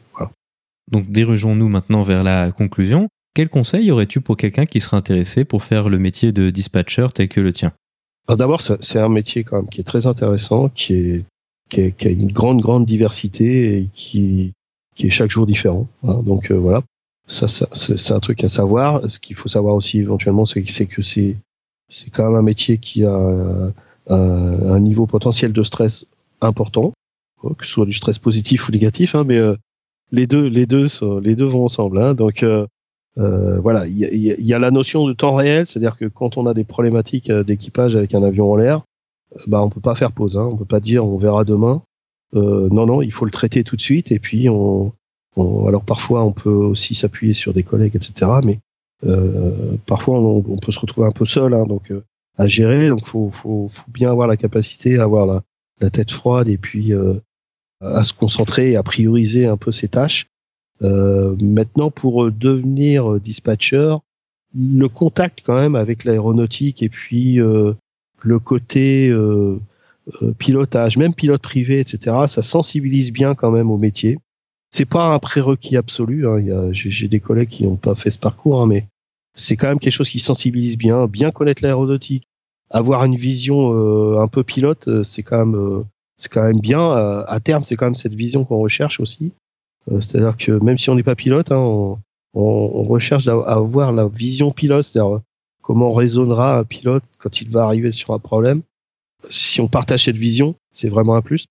[0.92, 3.08] Donc dirigeons-nous maintenant vers la conclusion.
[3.34, 7.28] Quel conseil aurais-tu pour quelqu'un qui serait intéressé pour faire le métier de dispatcher tel
[7.28, 7.72] que le tien?
[8.28, 11.24] D'abord, c'est un métier quand même qui est très intéressant, qui, est,
[11.70, 14.52] qui, a une grande, grande diversité et qui,
[15.00, 15.88] qui est chaque jour différent.
[16.06, 16.20] Hein.
[16.24, 16.82] Donc voilà,
[17.26, 19.08] ça, c'est un truc à savoir.
[19.10, 21.36] Ce qu'il faut savoir aussi éventuellement, c'est que c'est
[21.88, 23.72] c'est quand même un métier qui a un,
[24.08, 26.06] un, niveau potentiel de stress
[26.40, 26.92] important,
[27.58, 29.56] que ce soit du stress positif ou négatif, hein, mais euh,
[30.12, 30.86] les deux, les deux,
[31.22, 31.98] les deux vont ensemble.
[31.98, 32.66] Hein, donc euh,
[33.18, 36.46] euh, voilà, il y, y a, la notion de temps réel, c'est-à-dire que quand on
[36.46, 38.82] a des problématiques d'équipage avec un avion en l'air,
[39.46, 40.36] bah on peut pas faire pause.
[40.36, 41.82] Hein, on peut pas dire on verra demain.
[42.32, 44.12] Non, non, il faut le traiter tout de suite.
[44.12, 44.92] Et puis, on,
[45.66, 48.30] alors parfois, on peut aussi s'appuyer sur des collègues, etc.
[48.44, 48.58] Mais
[49.86, 51.92] parfois, on, peut se retrouver un peu seul, hein, donc
[52.38, 52.88] à gérer.
[52.88, 56.92] Donc, faut, faut, faut, bien avoir la capacité à avoir la, tête froide et puis
[57.80, 60.26] à se concentrer et à prioriser un peu ses tâches.
[60.82, 63.96] Euh, maintenant, pour devenir dispatcher,
[64.54, 67.74] le contact quand même avec l'aéronautique et puis euh,
[68.22, 69.60] le côté euh,
[70.38, 74.18] pilotage, même pilote privé, etc., ça sensibilise bien quand même au métier.
[74.70, 76.28] C'est pas un prérequis absolu.
[76.28, 76.70] Hein.
[76.72, 78.86] J'ai des collègues qui n'ont pas fait ce parcours, hein, mais
[79.34, 81.06] c'est quand même quelque chose qui sensibilise bien.
[81.06, 82.24] Bien connaître l'aéronautique,
[82.70, 85.84] avoir une vision un peu pilote, c'est quand même
[86.18, 86.90] c'est quand même bien.
[87.26, 89.32] à terme, c'est quand même cette vision qu'on recherche aussi.
[89.90, 91.98] Euh, c'est-à-dire que même si on n'est pas pilote, hein, on,
[92.34, 95.22] on, recherche à avoir la vision pilote, c'est-à-dire euh,
[95.62, 98.62] comment raisonnera un pilote quand il va arriver sur un problème.
[99.28, 101.46] Si on partage cette vision, c'est vraiment un plus.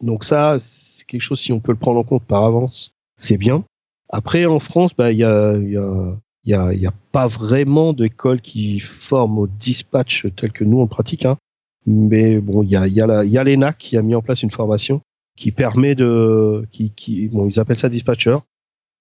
[0.00, 3.38] Donc ça, c'est quelque chose, si on peut le prendre en compte par avance, c'est
[3.38, 3.64] bien.
[4.08, 7.92] Après, en France, bah, il y a, y, a, y, a, y a pas vraiment
[7.92, 11.24] d'école qui forme au dispatch tel que nous on le pratique.
[11.24, 11.38] Hein.
[11.86, 14.42] Mais bon, il y a, y, a y a l'ENAC qui a mis en place
[14.42, 15.00] une formation
[15.36, 18.36] qui permet de, qui, qui, bon, ils appellent ça dispatcher.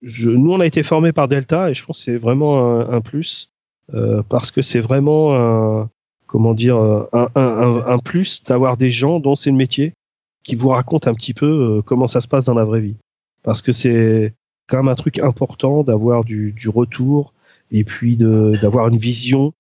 [0.02, 2.90] Je, nous, on a été formés par Delta et je pense que c'est vraiment un,
[2.90, 3.52] un plus
[3.94, 5.90] euh, parce que c'est vraiment un,
[6.36, 9.94] comment dire, un, un, plus d'avoir des gens dont c'est le métier
[10.44, 12.98] qui vous racontent un petit peu euh, comment ça se passe dans la vraie vie.
[13.42, 14.34] Parce que c'est
[14.68, 17.32] quand même un truc important d'avoir du, retour
[17.72, 19.54] et puis d'avoir une vision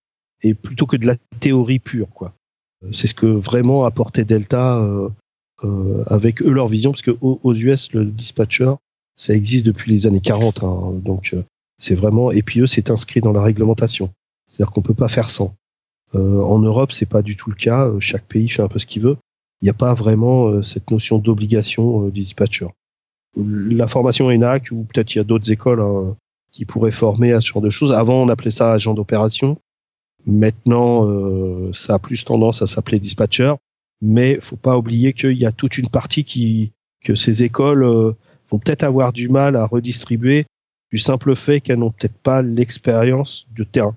[0.44, 2.34] et plutôt que de la théorie pure, quoi.
[2.92, 5.08] C'est ce que vraiment apportait Delta euh,
[5.64, 8.74] euh, avec eux leur vision, parce que aux, US, le dispatcher,
[9.16, 11.42] ça existe depuis les années 40, hein, donc euh,
[11.80, 12.32] c'est vraiment.
[12.32, 14.12] Et puis eux, c'est inscrit dans la réglementation,
[14.50, 15.56] c'est-à-dire qu'on peut pas faire sans.
[16.14, 17.92] Euh, en Europe, c'est pas du tout le cas.
[18.00, 19.18] Chaque pays fait un peu ce qu'il veut.
[19.62, 22.68] Il n'y a pas vraiment cette notion d'obligation du dispatcher.
[23.38, 26.16] La formation ENAC, ou peut-être il y a d'autres écoles hein,
[26.52, 27.92] qui pourraient former à ce genre de choses.
[27.92, 29.58] Avant, on appelait ça agent d'opération.
[30.26, 31.08] Maintenant,
[31.74, 33.54] ça a plus tendance à s'appeler dispatcher
[34.02, 36.72] mais faut pas oublier qu'il y a toute une partie qui
[37.04, 38.14] que ces écoles euh,
[38.50, 40.46] vont peut-être avoir du mal à redistribuer
[40.92, 43.96] du simple fait qu'elles n'ont peut-être pas l'expérience de terrain.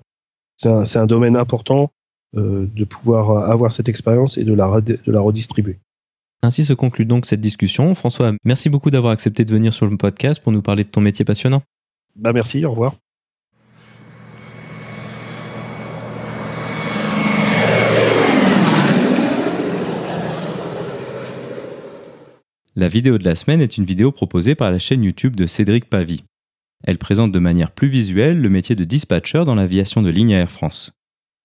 [0.57, 1.85] C'est un, un, domaine important euh,
[2.33, 5.79] de pouvoir avoir cette expérience et de la, de la redistribuer.
[6.41, 7.93] Ainsi se conclut donc cette discussion.
[7.95, 11.01] François, merci beaucoup d'avoir accepté de venir sur le podcast pour nous parler de ton
[11.01, 11.63] métier passionnant.
[12.15, 12.95] Bah merci, au revoir.
[22.75, 25.89] La vidéo de la semaine est une vidéo proposée par la chaîne YouTube de Cédric
[25.89, 26.23] Pavie.
[26.85, 30.49] Elle présente de manière plus visuelle le métier de dispatcher dans l'aviation de ligne Air
[30.49, 30.93] France.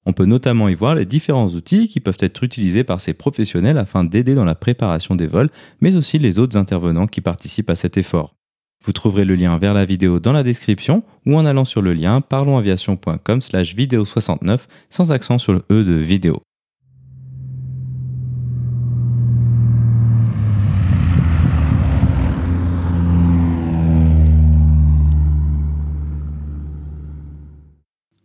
[0.07, 3.79] On peut notamment y voir les différents outils qui peuvent être utilisés par ces professionnels
[3.79, 5.51] afin d'aider dans la préparation des vols,
[5.81, 8.35] mais aussi les autres intervenants qui participent à cet effort.
[8.85, 11.95] Vous trouverez le lien vers la vidéo dans la description ou en allant sur le
[11.95, 16.44] lien parlonsaviation.com slash vidéo 69 sans accent sur le E de vidéo.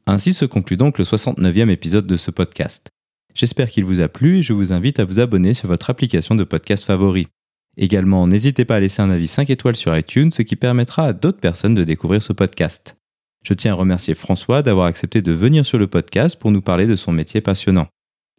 [0.09, 2.89] Ainsi se conclut donc le 69e épisode de ce podcast.
[3.35, 6.33] J'espère qu'il vous a plu et je vous invite à vous abonner sur votre application
[6.33, 7.27] de podcast favori.
[7.77, 11.13] Également, n'hésitez pas à laisser un avis 5 étoiles sur iTunes, ce qui permettra à
[11.13, 12.97] d'autres personnes de découvrir ce podcast.
[13.43, 16.87] Je tiens à remercier François d'avoir accepté de venir sur le podcast pour nous parler
[16.87, 17.85] de son métier passionnant.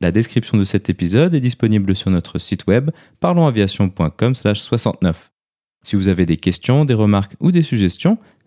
[0.01, 2.91] La description de cet épisode est disponible sur notre site web
[3.21, 5.31] parlonsaviation.com/69.
[5.85, 8.19] Si vous avez des questions, des remarques ou des suggestions,